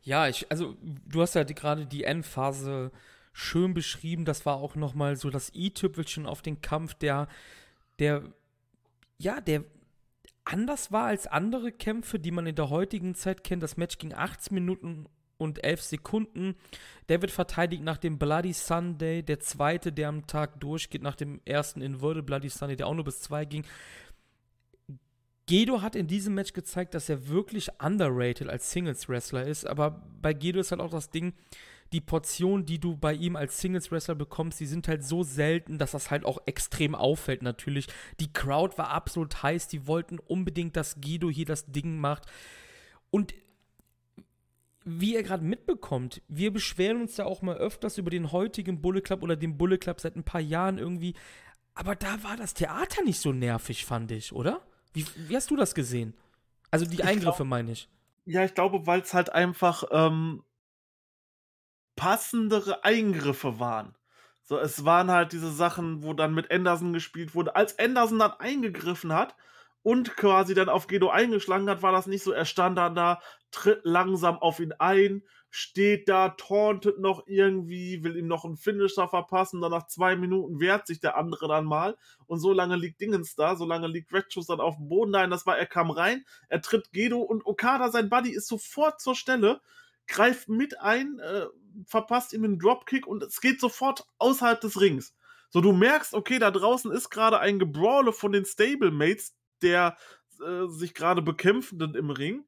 Ja, 0.02 0.28
ich, 0.28 0.50
also 0.52 0.78
du 0.82 1.22
hast 1.22 1.36
ja 1.36 1.44
gerade 1.44 1.86
die 1.86 2.04
Endphase 2.04 2.92
schön 3.34 3.74
beschrieben. 3.74 4.26
Das 4.26 4.46
war 4.46 4.56
auch 4.56 4.76
noch 4.76 4.94
mal 4.94 5.16
so 5.16 5.30
das 5.30 5.52
i-Tüpfelchen 5.54 6.26
auf 6.26 6.42
den 6.42 6.62
Kampf, 6.62 6.94
der, 6.96 7.28
der, 8.00 8.24
ja, 9.18 9.42
der 9.42 9.63
anders 10.44 10.92
war 10.92 11.08
als 11.08 11.28
andere 11.28 11.72
Kämpfe, 11.72 12.20
die 12.20 12.32
man 12.32 12.48
in 12.48 12.56
der 12.56 12.70
heutigen 12.70 13.16
Zeit 13.16 13.44
kennt. 13.44 13.62
Das 13.62 13.78
Match 13.78 13.98
ging 13.98 14.13
18 14.13 14.54
Minuten 14.56 15.08
und 15.38 15.63
11 15.63 15.82
Sekunden. 15.84 16.56
David 17.08 17.32
verteidigt 17.32 17.84
nach 17.84 17.98
dem 17.98 18.18
Bloody 18.18 18.54
Sunday, 18.54 19.24
der 19.24 19.40
zweite, 19.40 19.92
der 19.92 20.10
am 20.10 20.26
Tag 20.26 20.60
durchgeht, 20.60 21.04
nach 21.04 21.16
dem 21.16 21.42
ersten 21.46 21.82
Inverted 21.82 22.26
Bloody 22.26 22.50
Sunday, 22.50 22.76
der 22.76 22.88
auch 22.88 22.96
nur 22.96 23.04
bis 23.04 23.22
zwei 23.22 23.46
ging. 23.46 23.66
Gedo 25.48 25.82
hat 25.82 25.96
in 25.96 26.08
diesem 26.08 26.36
Match 26.36 26.54
gezeigt, 26.54 26.94
dass 26.94 27.10
er 27.10 27.30
wirklich 27.30 27.70
underrated 27.82 28.50
als 28.50 28.72
Singles-Wrestler 28.72 29.48
ist, 29.48 29.66
aber 29.66 30.04
bei 30.22 30.34
Gedo 30.34 30.60
ist 30.60 30.72
halt 30.72 30.82
auch 30.82 30.92
das 30.92 31.10
Ding, 31.10 31.34
die 31.94 32.02
Portionen, 32.02 32.66
die 32.66 32.80
du 32.80 32.98
bei 32.98 33.14
ihm 33.14 33.38
als 33.38 33.60
Singles-Wrestler 33.60 34.16
bekommst, 34.16 34.60
die 34.60 34.66
sind 34.66 34.88
halt 34.90 35.06
so 35.06 35.24
selten, 35.24 35.78
dass 35.78 35.92
das 35.92 36.12
halt 36.12 36.26
auch 36.26 36.40
extrem 36.46 36.96
auffällt 36.96 37.42
natürlich. 37.42 37.88
Die 38.20 38.32
Crowd 38.32 38.78
war 38.78 38.90
absolut 38.90 39.42
heiß, 39.42 39.70
die 39.70 39.88
wollten 39.88 40.20
unbedingt, 40.20 40.76
dass 40.76 41.00
Guido 41.00 41.30
hier 41.30 41.46
das 41.46 41.66
Ding 41.72 41.98
macht. 41.98 42.26
Und 43.10 43.34
wie 44.84 45.14
ihr 45.14 45.24
gerade 45.24 45.46
mitbekommt, 45.46 46.22
wir 46.28 46.52
beschweren 46.52 47.02
uns 47.02 47.18
ja 47.18 47.26
auch 47.26 47.42
mal 47.42 47.58
öfters 47.58 47.98
über 47.98 48.10
den 48.10 48.32
heutigen 48.34 48.82
Bullet 48.82 49.02
Club 49.02 49.24
oder 49.24 49.36
den 49.36 49.58
Bullet 49.58 49.78
Club 49.78 50.02
seit 50.02 50.16
ein 50.18 50.24
paar 50.24 50.42
Jahren 50.42 50.78
irgendwie. 50.78 51.14
Aber 51.74 51.96
da 51.96 52.24
war 52.24 52.36
das 52.36 52.54
Theater 52.54 53.04
nicht 53.04 53.20
so 53.20 53.32
nervig, 53.32 53.86
fand 53.86 54.12
ich, 54.12 54.34
oder? 54.34 54.62
Wie, 54.98 55.06
wie 55.30 55.36
hast 55.36 55.52
du 55.52 55.56
das 55.56 55.76
gesehen? 55.76 56.16
Also 56.72 56.86
die 56.88 57.04
Eingriffe 57.04 57.44
glaub, 57.44 57.48
meine 57.50 57.72
ich. 57.72 57.88
Ja, 58.26 58.44
ich 58.44 58.56
glaube, 58.56 58.88
weil 58.88 59.02
es 59.02 59.14
halt 59.14 59.30
einfach 59.30 59.84
ähm, 59.92 60.44
passendere 61.96 62.84
Eingriffe 62.84 63.60
waren. 63.60 63.96
So, 64.42 64.58
es 64.58 64.86
waren 64.86 65.12
halt 65.12 65.34
diese 65.34 65.52
Sachen, 65.52 66.02
wo 66.02 66.14
dann 66.14 66.34
mit 66.34 66.50
Anderson 66.50 66.94
gespielt 66.94 67.36
wurde. 67.36 67.56
Als 67.56 67.78
Anderson 67.78 68.18
dann 68.18 68.32
eingegriffen 68.40 69.14
hat 69.14 69.36
und 69.84 70.18
quasi 70.18 70.56
dann 70.56 70.68
auf 70.68 70.88
Gedo 70.88 71.10
eingeschlagen 71.10 71.70
hat, 71.70 71.84
war 71.84 71.92
das 71.92 72.08
nicht 72.08 72.24
so. 72.24 72.32
Er 72.32 72.46
stand 72.46 72.80
dann 72.80 72.96
da, 72.96 73.22
tritt 73.52 73.82
langsam 73.84 74.40
auf 74.40 74.60
ihn 74.60 74.74
ein, 74.80 75.22
steht 75.50 76.10
da, 76.10 76.30
tauntet 76.30 77.00
noch 77.00 77.24
irgendwie, 77.28 78.04
will 78.04 78.18
ihm 78.18 78.28
noch 78.28 78.46
einen 78.46 78.58
Finisher 78.58 79.08
verpassen, 79.08 79.62
dann 79.62 79.72
nach 79.72 79.88
zwei 79.88 80.16
Minuten 80.16 80.60
wehrt 80.60 80.88
sich 80.88 81.00
der 81.00 81.18
andere 81.18 81.48
dann 81.48 81.66
mal 81.66 81.98
und 82.26 82.40
so 82.40 82.54
lange 82.54 82.76
liegt 82.76 83.02
Dingens 83.02 83.36
da, 83.36 83.56
so 83.56 83.66
lange 83.66 83.88
liegt 83.88 84.14
Red 84.14 84.26
dann 84.48 84.60
auf 84.60 84.76
dem 84.76 84.90
Boden. 84.90 85.12
Nein, 85.12 85.30
das 85.30 85.46
war, 85.46 85.58
er 85.58 85.66
kam 85.66 85.90
rein, 85.90 86.26
er 86.50 86.62
tritt 86.62 86.92
Gedo 86.92 87.20
und 87.22 87.46
Okada, 87.46 87.90
sein 87.90 88.10
Buddy, 88.10 88.32
ist 88.32 88.48
sofort 88.48 89.02
zur 89.02 89.16
Stelle, 89.16 89.62
greift 90.08 90.50
mit 90.50 90.80
ein, 90.80 91.20
äh, 91.20 91.46
verpasst 91.86 92.34
ihm 92.34 92.44
einen 92.44 92.60
Dropkick 92.60 93.08
und 93.08 93.24
es 93.24 93.42
geht 93.42 93.60
sofort 93.60 94.06
außerhalb 94.18 94.60
des 94.60 94.80
Rings. 94.80 95.16
So, 95.50 95.62
du 95.62 95.72
merkst, 95.72 96.14
okay, 96.14 96.40
da 96.40 96.52
draußen 96.52 96.92
ist 96.92 97.10
gerade 97.10 97.40
ein 97.40 97.60
Gebrawle 97.60 98.12
von 98.12 98.32
den 98.32 98.46
Stablemates, 98.46 99.34
der 99.62 99.98
äh, 100.46 100.68
sich 100.68 100.94
gerade 100.94 101.22
bekämpfenden 101.22 101.96
im 101.96 102.10
Ring. 102.10 102.46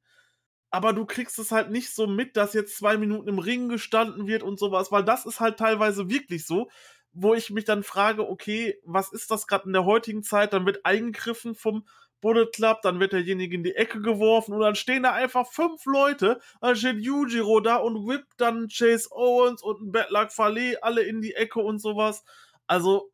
Aber 0.72 0.94
du 0.94 1.06
kriegst 1.06 1.40
es 1.40 1.52
halt 1.52 1.72
nicht 1.72 1.94
so 1.94 2.06
mit, 2.08 2.38
dass 2.38 2.54
jetzt 2.54 2.78
zwei 2.78 2.98
Minuten 2.98 3.28
im 3.28 3.40
Ring 3.40 3.70
gestanden 3.70 4.28
wird 4.28 4.44
und 4.44 4.60
sowas, 4.60 4.92
weil 4.92 5.04
das 5.04 5.26
ist 5.26 5.40
halt 5.40 5.58
teilweise 5.58 6.10
wirklich 6.10 6.46
so, 6.46 6.70
wo 7.12 7.34
ich 7.34 7.50
mich 7.50 7.66
dann 7.66 7.84
frage, 7.84 8.28
okay, 8.30 8.80
was 8.84 9.12
ist 9.12 9.32
das 9.32 9.48
gerade 9.48 9.66
in 9.66 9.74
der 9.74 9.86
heutigen 9.86 10.24
Zeit? 10.24 10.54
Dann 10.54 10.66
wird 10.66 10.86
eingegriffen 10.86 11.56
vom 11.56 11.86
Bullet 12.22 12.48
Club, 12.54 12.82
dann 12.84 13.00
wird 13.00 13.14
derjenige 13.14 13.56
in 13.56 13.64
die 13.64 13.76
Ecke 13.76 14.02
geworfen 14.02 14.54
und 14.54 14.60
dann 14.60 14.76
stehen 14.76 15.04
da 15.04 15.14
einfach 15.14 15.48
fünf 15.48 15.86
Leute, 15.86 16.40
dann 16.62 16.76
steht 16.76 17.00
Yujiro 17.00 17.62
da 17.62 17.78
und 17.78 18.08
whippt 18.08 18.34
dann 18.38 18.68
Chase 18.68 19.10
Owens 19.12 19.62
und 19.64 19.82
ein 19.82 19.92
Bad 19.92 20.10
Luck 20.10 20.32
Fale 20.32 20.78
alle 20.82 21.02
in 21.02 21.22
die 21.22 21.34
Ecke 21.34 21.60
und 21.60 21.80
sowas. 21.80 22.24
Also, 22.68 23.10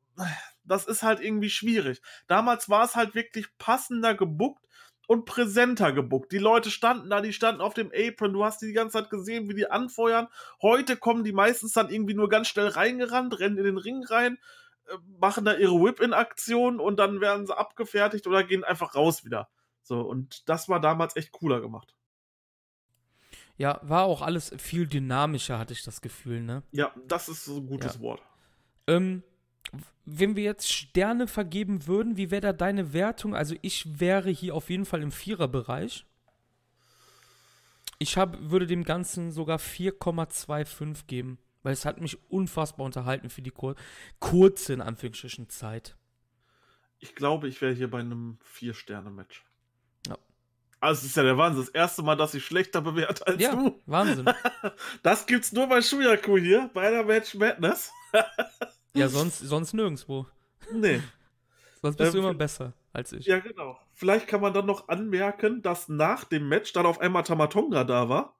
das 0.64 0.86
ist 0.88 1.04
halt 1.04 1.20
irgendwie 1.22 1.50
schwierig. 1.50 2.02
Damals 2.28 2.70
war 2.70 2.84
es 2.84 2.96
halt 2.96 3.14
wirklich 3.16 3.46
passender 3.58 4.16
gebuckt 4.16 4.66
und 5.08 5.26
präsenter 5.26 5.92
gebuckt. 5.92 6.32
Die 6.32 6.38
Leute 6.38 6.72
standen 6.72 7.10
da, 7.10 7.22
die 7.22 7.34
standen 7.34 7.62
auf 7.62 7.74
dem 7.74 7.92
Apron, 7.96 8.34
du 8.34 8.44
hast 8.44 8.62
die 8.62 8.68
die 8.68 8.74
ganze 8.74 8.98
Zeit 8.98 9.10
gesehen, 9.10 9.50
wie 9.50 9.56
die 9.56 9.70
anfeuern. 9.70 10.28
Heute 10.62 10.98
kommen 10.98 11.24
die 11.24 11.34
meistens 11.34 11.74
dann 11.74 11.90
irgendwie 11.90 12.14
nur 12.14 12.30
ganz 12.30 12.48
schnell 12.48 12.68
reingerannt, 12.68 13.40
rennen 13.40 13.58
in 13.58 13.66
den 13.66 13.78
Ring 13.78 14.04
rein, 14.06 14.38
äh, 14.88 14.96
machen 15.20 15.46
da 15.46 15.54
ihre 15.54 15.76
Whip-In-Aktion 15.82 16.80
und 16.80 16.98
dann 16.98 17.22
werden 17.22 17.46
sie 17.48 17.58
abgefertigt 17.58 18.28
oder 18.28 18.44
gehen 18.44 18.64
einfach 18.64 18.96
raus 18.96 19.26
wieder. 19.26 19.50
So, 19.82 20.02
und 20.02 20.50
das 20.50 20.68
war 20.68 20.80
damals 20.80 21.16
echt 21.16 21.32
cooler 21.32 21.62
gemacht. 21.62 21.96
Ja, 23.58 23.80
war 23.84 24.04
auch 24.04 24.22
alles 24.22 24.54
viel 24.58 24.88
dynamischer, 24.88 25.60
hatte 25.60 25.74
ich 25.74 25.84
das 25.84 26.02
Gefühl, 26.02 26.42
ne? 26.42 26.64
Ja, 26.72 26.94
das 27.08 27.30
ist 27.30 27.46
so 27.46 27.58
ein 27.58 27.68
gutes 27.68 27.96
ja. 27.96 28.02
Wort. 28.02 28.22
Ähm, 28.88 29.24
wenn 30.06 30.36
wir 30.36 30.44
jetzt 30.44 30.72
Sterne 30.72 31.28
vergeben 31.28 31.88
würden, 31.88 32.16
wie 32.16 32.32
wäre 32.32 32.42
da 32.42 32.54
deine 32.54 32.94
Wertung? 32.94 33.36
Also 33.36 33.56
ich 33.62 34.00
wäre 34.00 34.30
hier 34.30 34.56
auf 34.56 34.70
jeden 34.70 34.86
Fall 34.86 35.02
im 35.02 35.12
Viererbereich. 35.12 36.06
Ich 37.98 38.18
hab, 38.18 38.38
würde 38.40 38.68
dem 38.68 38.84
Ganzen 38.84 39.32
sogar 39.32 39.58
4,25 39.58 41.08
geben, 41.08 41.40
weil 41.64 41.74
es 41.74 41.86
hat 41.86 42.02
mich 42.02 42.20
unfassbar 42.30 42.86
unterhalten 42.86 43.30
für 43.30 43.42
die 43.42 43.52
kur 43.52 43.76
kurze, 44.20 44.74
in 44.74 44.82
Anführungsstrichen, 44.82 45.50
Zeit. 45.50 45.96
Ich 47.00 47.16
glaube, 47.16 47.48
ich 47.48 47.62
wäre 47.62 47.74
hier 47.74 47.90
bei 47.90 48.00
einem 48.00 48.38
Vier-Sterne-Match. 48.44 49.44
Ja. 50.08 50.18
Also 50.80 51.00
es 51.00 51.06
ist 51.06 51.18
ja 51.18 51.24
der 51.24 51.38
Wahnsinn. 51.38 51.64
Das 51.66 51.74
erste 51.74 52.04
Mal, 52.04 52.16
dass 52.16 52.34
ich 52.34 52.46
schlechter 52.46 52.82
bewerte 52.82 53.26
als 53.26 53.42
ja, 53.42 53.56
du. 53.56 53.82
Wahnsinn. 53.86 54.26
das 55.04 55.26
gibt's 55.26 55.52
nur 55.52 55.68
bei 55.68 55.82
Shuyaku 55.82 56.38
hier, 56.38 56.70
bei 56.74 56.92
der 56.92 57.04
Match 57.06 57.34
Madness. 57.34 57.92
Ja, 58.96 59.10
sonst, 59.10 59.40
sonst 59.40 59.74
nirgendwo. 59.74 60.26
Nee. 60.72 61.02
sonst 61.82 61.98
bist 61.98 62.14
Ähm, 62.14 62.14
du 62.14 62.20
immer 62.20 62.34
besser 62.34 62.74
als 62.94 63.12
ich. 63.14 63.26
Ja, 63.26 63.40
genau. 63.40 63.78
Vielleicht 63.94 64.28
kann 64.28 64.42
man 64.42 64.54
dann 64.54 64.66
noch 64.66 64.88
anmerken, 64.90 65.62
dass 65.62 65.90
nach 65.90 66.24
dem 66.26 66.48
Match 66.50 66.74
dann 66.74 66.86
auf 66.86 67.00
einmal 67.00 67.24
Tamatonga 67.24 67.84
da 67.84 68.10
war. 68.10 68.40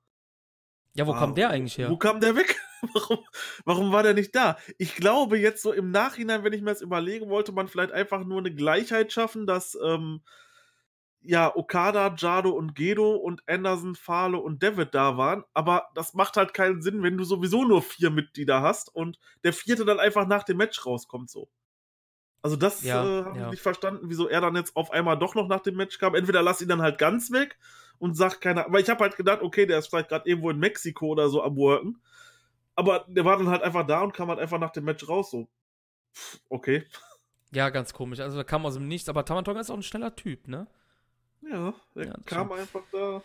Ja, 0.94 1.06
wo 1.08 1.12
Ah, 1.12 1.20
kam 1.20 1.36
der 1.36 1.50
eigentlich 1.50 1.78
her? 1.78 1.90
Wo 1.90 1.98
kam 1.98 2.20
der 2.20 2.36
weg? 2.36 2.60
warum, 2.94 3.20
warum 3.66 3.92
war 3.92 4.04
der 4.04 4.14
nicht 4.14 4.36
da? 4.36 4.58
Ich 4.78 4.96
glaube, 4.96 5.38
jetzt 5.38 5.62
so 5.62 5.74
im 5.74 5.92
Nachhinein, 5.92 6.44
wenn 6.44 6.54
ich 6.54 6.62
mir 6.62 6.72
das 6.72 6.82
überlege, 6.82 7.30
wollte 7.30 7.52
man 7.52 7.68
vielleicht 7.68 7.92
einfach 7.92 8.24
nur 8.26 8.40
eine 8.40 8.54
Gleichheit 8.54 9.12
schaffen, 9.12 9.46
dass 9.48 9.78
ähm, 9.84 10.22
ja, 11.28 11.56
Okada, 11.56 12.14
Jado 12.18 12.52
und 12.52 12.76
Gedo 12.76 13.16
und 13.16 13.42
Anderson, 13.48 13.96
Fale 13.96 14.38
und 14.38 14.62
David 14.64 14.94
da 14.94 15.18
waren. 15.18 15.44
Aber 15.54 15.90
das 15.96 16.14
macht 16.14 16.38
halt 16.38 16.54
keinen 16.54 16.82
Sinn, 16.82 17.04
wenn 17.04 17.18
du 17.18 17.24
sowieso 17.24 17.64
nur 17.64 17.82
vier 17.82 18.10
Mitglieder 18.10 18.62
hast 18.62 18.94
und 18.94 19.20
der 19.44 19.54
vierte 19.54 19.86
dann 19.86 20.00
einfach 20.00 20.28
nach 20.28 20.44
dem 20.44 20.58
Match 20.58 20.86
rauskommt 20.86 21.30
so. 21.30 21.50
Also 22.42 22.56
das 22.58 22.84
Ja, 22.84 23.04
äh, 23.04 23.24
habe 23.26 23.40
ja. 23.40 23.46
ich 23.46 23.52
nicht 23.54 23.64
verstanden, 23.64 24.10
wieso 24.10 24.28
er 24.28 24.40
dann 24.42 24.56
jetzt 24.56 24.76
auf 24.76 24.92
einmal 24.92 25.18
doch 25.18 25.34
noch 25.34 25.48
nach 25.48 25.62
dem 25.62 25.76
Match 25.76 25.98
kam. 25.98 26.14
Entweder 26.14 26.44
lass 26.44 26.62
ihn 26.62 26.70
dann 26.70 26.82
halt 26.82 27.00
ganz 27.00 27.32
weg 27.32 27.58
und 27.98 28.16
sag 28.16 28.40
keiner. 28.40 28.66
Aber 28.66 28.80
ich 28.80 28.90
habe 28.90 29.00
halt 29.04 29.16
gedacht, 29.16 29.42
okay, 29.42 29.66
der 29.66 29.80
ist 29.80 29.88
vielleicht 29.88 30.10
gerade 30.10 30.30
irgendwo 30.30 30.52
in 30.52 30.60
Mexiko 30.60 31.08
oder 31.08 31.30
so 31.30 31.42
am 31.42 31.56
Worken. 31.58 32.02
Aber 32.76 33.06
der 33.08 33.26
war 33.26 33.38
dann 33.38 33.50
halt 33.50 33.64
einfach 33.64 33.88
da 33.88 34.02
und 34.02 34.14
kam 34.14 34.30
halt 34.30 34.40
einfach 34.40 34.60
nach 34.60 34.72
dem 34.72 34.84
Match 34.86 35.08
raus. 35.08 35.32
So, 35.32 35.48
Pff, 36.14 36.40
okay. 36.50 36.86
Ja, 37.52 37.70
ganz 37.70 37.94
komisch. 37.94 38.20
Also, 38.20 38.38
da 38.38 38.44
kam 38.44 38.66
aus 38.66 38.76
dem 38.76 38.88
Nichts. 38.88 39.10
Aber 39.10 39.26
Tamatonga 39.26 39.62
ist 39.62 39.70
auch 39.72 39.76
ein 39.76 39.84
schneller 39.84 40.16
Typ, 40.16 40.48
ne? 40.48 40.68
Ja, 41.50 41.74
der 41.96 42.06
Ja, 42.08 42.14
kam 42.26 42.52
einfach 42.52 42.82
da. 42.92 43.22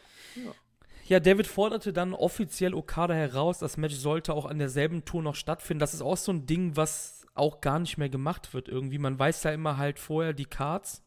Ja, 1.07 1.19
David 1.21 1.47
forderte 1.47 1.93
dann 1.93 2.15
offiziell 2.15 2.75
Okada 2.75 3.15
heraus. 3.15 3.59
Das 3.59 3.77
Match 3.77 3.95
sollte 3.97 4.35
auch 4.35 4.47
an 4.47 4.59
derselben 4.59 5.05
Tour 5.05 5.23
noch 5.23 5.35
stattfinden. 5.35 5.81
Das 5.81 5.95
ist 5.95 6.03
auch 6.03 6.17
so 6.17 6.33
ein 6.33 6.47
Ding, 6.47 6.77
was 6.77 7.27
auch 7.35 7.61
gar 7.61 7.79
nicht 7.79 7.99
mehr 7.99 8.09
gemacht 8.09 8.55
wird 8.55 8.69
irgendwie. 8.69 8.99
Man 8.99 9.19
weiß 9.19 9.43
ja 9.45 9.53
immer 9.53 9.77
halt 9.77 9.99
vorher 9.99 10.33
die 10.33 10.45
Cards. 10.45 11.03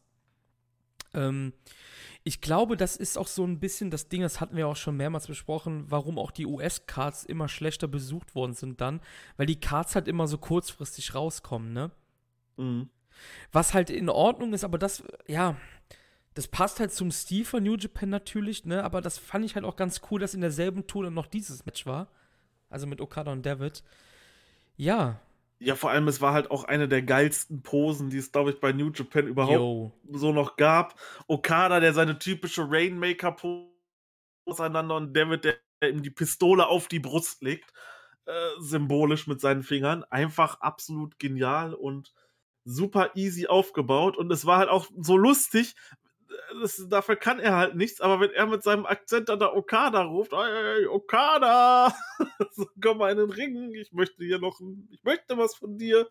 Ähm, 1.14 1.52
ich 2.24 2.40
glaube, 2.40 2.76
das 2.76 2.96
ist 2.96 3.18
auch 3.18 3.26
so 3.26 3.44
ein 3.46 3.60
bisschen 3.60 3.90
das 3.90 4.08
Ding, 4.08 4.22
das 4.22 4.40
hatten 4.40 4.56
wir 4.56 4.66
auch 4.66 4.76
schon 4.76 4.96
mehrmals 4.96 5.26
besprochen, 5.26 5.84
warum 5.90 6.18
auch 6.18 6.30
die 6.30 6.46
US-Cards 6.46 7.24
immer 7.24 7.48
schlechter 7.48 7.86
besucht 7.86 8.34
worden 8.34 8.54
sind 8.54 8.80
dann, 8.80 9.00
weil 9.36 9.46
die 9.46 9.60
Cards 9.60 9.94
halt 9.94 10.08
immer 10.08 10.26
so 10.26 10.38
kurzfristig 10.38 11.14
rauskommen, 11.14 11.72
ne? 11.72 11.90
Mhm. 12.56 12.88
Was 13.52 13.74
halt 13.74 13.90
in 13.90 14.08
Ordnung 14.08 14.54
ist, 14.54 14.64
aber 14.64 14.78
das, 14.78 15.04
ja, 15.26 15.56
das 16.34 16.48
passt 16.48 16.80
halt 16.80 16.92
zum 16.92 17.10
Stil 17.10 17.44
von 17.44 17.62
New 17.62 17.76
Japan 17.76 18.10
natürlich, 18.10 18.64
ne? 18.64 18.82
Aber 18.84 19.00
das 19.00 19.18
fand 19.18 19.44
ich 19.44 19.54
halt 19.54 19.64
auch 19.64 19.76
ganz 19.76 20.00
cool, 20.10 20.20
dass 20.20 20.34
in 20.34 20.40
derselben 20.40 20.86
Tour 20.86 21.04
dann 21.04 21.14
noch 21.14 21.26
dieses 21.26 21.64
Match 21.64 21.86
war. 21.86 22.08
Also 22.68 22.86
mit 22.86 23.00
Okada 23.00 23.30
und 23.32 23.46
David. 23.46 23.84
Ja, 24.76 25.20
Ja, 25.60 25.76
vor 25.76 25.90
allem, 25.90 26.08
es 26.08 26.20
war 26.20 26.34
halt 26.34 26.50
auch 26.50 26.64
eine 26.64 26.88
der 26.88 27.02
geilsten 27.02 27.62
Posen, 27.62 28.10
die 28.10 28.18
es, 28.18 28.32
glaube 28.32 28.50
ich, 28.50 28.60
bei 28.60 28.72
New 28.72 28.90
Japan 28.90 29.28
überhaupt 29.28 29.54
yo. 29.54 29.92
so 30.10 30.32
noch 30.32 30.56
gab. 30.56 31.00
Okada, 31.28 31.78
der 31.80 31.94
seine 31.94 32.18
typische 32.18 32.68
Rainmaker-Pose 32.68 33.70
auseinander 34.46 34.96
und 34.96 35.16
David, 35.16 35.44
der 35.44 35.56
ihm 35.88 36.02
die 36.02 36.10
Pistole 36.10 36.66
auf 36.66 36.88
die 36.88 37.00
Brust 37.00 37.42
legt, 37.42 37.72
äh, 38.26 38.32
symbolisch 38.58 39.26
mit 39.26 39.40
seinen 39.40 39.62
Fingern. 39.62 40.04
Einfach 40.04 40.60
absolut 40.60 41.18
genial 41.18 41.74
und 41.74 42.12
super 42.64 43.12
easy 43.14 43.46
aufgebaut. 43.46 44.16
Und 44.16 44.32
es 44.32 44.46
war 44.46 44.58
halt 44.58 44.68
auch 44.68 44.86
so 44.98 45.16
lustig. 45.16 45.74
Das, 46.60 46.86
dafür 46.88 47.16
kann 47.16 47.40
er 47.40 47.56
halt 47.56 47.74
nichts, 47.74 48.00
aber 48.00 48.20
wenn 48.20 48.30
er 48.30 48.46
mit 48.46 48.62
seinem 48.62 48.86
Akzent 48.86 49.28
dann 49.28 49.40
da 49.40 49.52
Okada 49.52 50.02
ruft, 50.02 50.32
ey, 50.32 50.86
Okada, 50.86 51.94
so, 52.52 52.66
komm 52.80 52.98
mal 52.98 53.12
in 53.12 53.18
den 53.18 53.30
Ring, 53.30 53.72
ich 53.74 53.92
möchte 53.92 54.24
hier 54.24 54.38
noch, 54.38 54.60
ich 54.90 55.02
möchte 55.02 55.36
was 55.36 55.54
von 55.54 55.78
dir. 55.78 56.08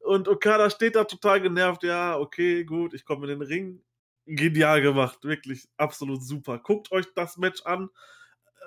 Und 0.00 0.28
Okada 0.28 0.70
steht 0.70 0.96
da 0.96 1.04
total 1.04 1.40
genervt, 1.40 1.82
ja, 1.82 2.18
okay, 2.18 2.64
gut, 2.64 2.94
ich 2.94 3.04
komme 3.04 3.30
in 3.30 3.38
den 3.38 3.46
Ring. 3.46 3.82
Genial 4.26 4.80
gemacht, 4.80 5.24
wirklich 5.24 5.68
absolut 5.76 6.22
super. 6.22 6.58
Guckt 6.58 6.92
euch 6.92 7.06
das 7.14 7.36
Match 7.36 7.62
an 7.64 7.90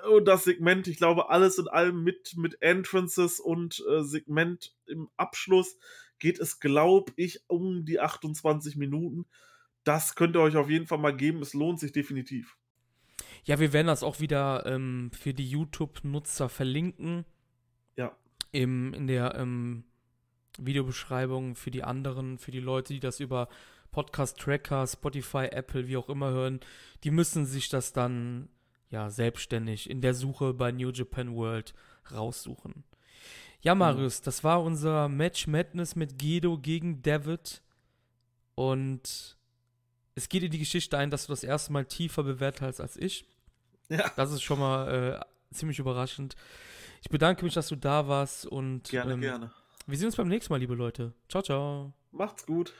und 0.08 0.26
das 0.26 0.44
Segment, 0.44 0.86
ich 0.86 0.96
glaube, 0.96 1.30
alles 1.30 1.58
in 1.58 1.68
allem 1.68 2.02
mit, 2.02 2.34
mit 2.36 2.60
Entrances 2.60 3.40
und 3.40 3.82
äh, 3.88 4.02
Segment 4.02 4.74
im 4.86 5.08
Abschluss 5.16 5.78
geht 6.18 6.38
es, 6.38 6.60
glaube 6.60 7.12
ich, 7.16 7.40
um 7.48 7.84
die 7.84 8.00
28 8.00 8.76
Minuten. 8.76 9.26
Das 9.84 10.14
könnt 10.14 10.36
ihr 10.36 10.40
euch 10.40 10.56
auf 10.56 10.70
jeden 10.70 10.86
Fall 10.86 10.98
mal 10.98 11.16
geben, 11.16 11.42
es 11.42 11.54
lohnt 11.54 11.78
sich 11.78 11.92
definitiv. 11.92 12.56
Ja, 13.44 13.60
wir 13.60 13.72
werden 13.72 13.88
das 13.88 14.02
auch 14.02 14.20
wieder 14.20 14.64
ähm, 14.66 15.10
für 15.12 15.34
die 15.34 15.48
YouTube-Nutzer 15.48 16.48
verlinken. 16.48 17.26
Ja. 17.96 18.16
Im, 18.52 18.94
in 18.94 19.06
der 19.06 19.34
ähm, 19.34 19.84
Videobeschreibung 20.58 21.54
für 21.54 21.70
die 21.70 21.84
anderen, 21.84 22.38
für 22.38 22.50
die 22.50 22.60
Leute, 22.60 22.94
die 22.94 23.00
das 23.00 23.20
über 23.20 23.48
Podcast-Tracker, 23.90 24.86
Spotify, 24.86 25.46
Apple, 25.50 25.86
wie 25.86 25.96
auch 25.96 26.08
immer 26.08 26.30
hören. 26.30 26.60
Die 27.04 27.10
müssen 27.10 27.44
sich 27.44 27.68
das 27.68 27.92
dann 27.92 28.48
ja 28.88 29.10
selbstständig 29.10 29.90
in 29.90 30.00
der 30.00 30.14
Suche 30.14 30.54
bei 30.54 30.72
New 30.72 30.90
Japan 30.90 31.34
World 31.34 31.74
raussuchen. 32.10 32.84
Ja, 33.60 33.74
Marius, 33.74 34.20
das 34.20 34.44
war 34.44 34.62
unser 34.62 35.08
Match 35.08 35.46
Madness 35.46 35.96
mit 35.96 36.18
Gedo 36.18 36.58
gegen 36.58 37.02
David. 37.02 37.62
Und 38.54 39.36
es 40.14 40.28
geht 40.28 40.42
in 40.42 40.50
die 40.50 40.58
Geschichte 40.58 40.96
ein, 40.96 41.10
dass 41.10 41.26
du 41.26 41.32
das 41.32 41.44
erste 41.44 41.72
Mal 41.72 41.84
tiefer 41.84 42.22
bewertet 42.22 42.62
hast 42.62 42.80
als 42.80 42.96
ich. 42.96 43.24
Ja. 43.88 44.10
Das 44.16 44.32
ist 44.32 44.42
schon 44.42 44.58
mal 44.58 45.20
äh, 45.20 45.54
ziemlich 45.54 45.78
überraschend. 45.78 46.34
Ich 47.02 47.10
bedanke 47.10 47.44
mich, 47.44 47.54
dass 47.54 47.68
du 47.68 47.76
da 47.76 48.08
warst 48.08 48.46
und 48.46 48.88
Gerne, 48.88 49.14
ähm, 49.14 49.20
gerne. 49.20 49.52
wir 49.86 49.98
sehen 49.98 50.06
uns 50.06 50.16
beim 50.16 50.28
nächsten 50.28 50.52
Mal, 50.52 50.58
liebe 50.58 50.74
Leute. 50.74 51.12
Ciao, 51.28 51.42
ciao. 51.42 51.92
Macht's 52.12 52.46
gut. 52.46 52.72